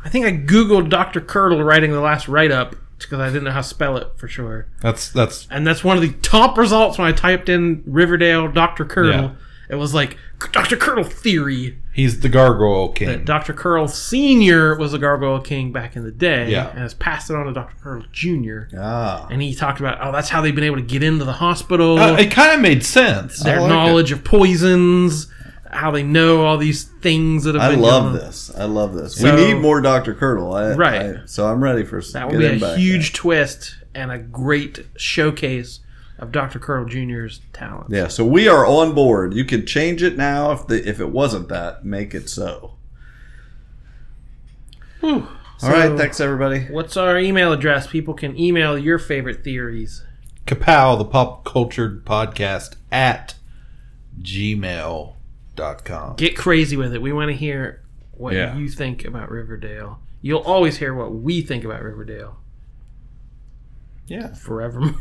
[0.05, 1.19] I think I googled Dr.
[1.19, 4.27] Curdle writing the last write up because I didn't know how to spell it for
[4.27, 4.67] sure.
[4.81, 8.85] That's that's And that's one of the top results when I typed in Riverdale Dr.
[8.85, 9.11] Curdle.
[9.21, 9.31] Yeah.
[9.69, 10.17] It was like
[10.51, 10.75] Dr.
[10.77, 13.23] Curdle theory he's the Gargoyle King.
[13.25, 13.53] Dr.
[13.53, 16.69] Curdle Senior was a Gargoyle King back in the day, Yeah.
[16.69, 17.75] and has passed it on to Dr.
[17.83, 18.69] Curdle Junior.
[18.75, 21.33] Ah, And he talked about, oh, that's how they've been able to get into the
[21.33, 21.99] hospital.
[21.99, 23.41] Uh, it kind of made sense.
[23.43, 25.27] their like knowledge of poisons,
[25.71, 27.71] how they know all these things that have been.
[27.71, 28.25] I been love going on.
[28.27, 28.51] this.
[28.57, 29.15] I love this.
[29.15, 30.53] So- we need more Doctor Curdle.
[30.53, 31.01] I, Right.
[31.01, 32.77] I- so I'm ready for s- That get will be a back.
[32.77, 35.79] huge twist and a great showcase
[36.17, 36.59] of Dr.
[36.59, 37.87] Curdle Jr.'s talent.
[37.91, 38.07] Yeah.
[38.07, 39.33] So we are on board.
[39.33, 42.73] You can change it now if the if it wasn't that, make it so.
[45.01, 45.27] Whew.
[45.61, 45.87] All right.
[45.89, 46.65] So, Thanks everybody.
[46.69, 47.87] What's our email address?
[47.87, 50.03] People can email your favorite theories.
[50.45, 53.35] Kapow, the pop cultured podcast at
[55.59, 56.15] gmail.com.
[56.15, 57.01] Get crazy with it.
[57.01, 57.81] We want to hear
[58.11, 58.55] what Yeah.
[58.57, 59.99] you think about Riverdale.
[60.21, 62.37] You'll always hear what we think about Riverdale.
[64.07, 64.33] Yeah.
[64.33, 64.95] Forevermore.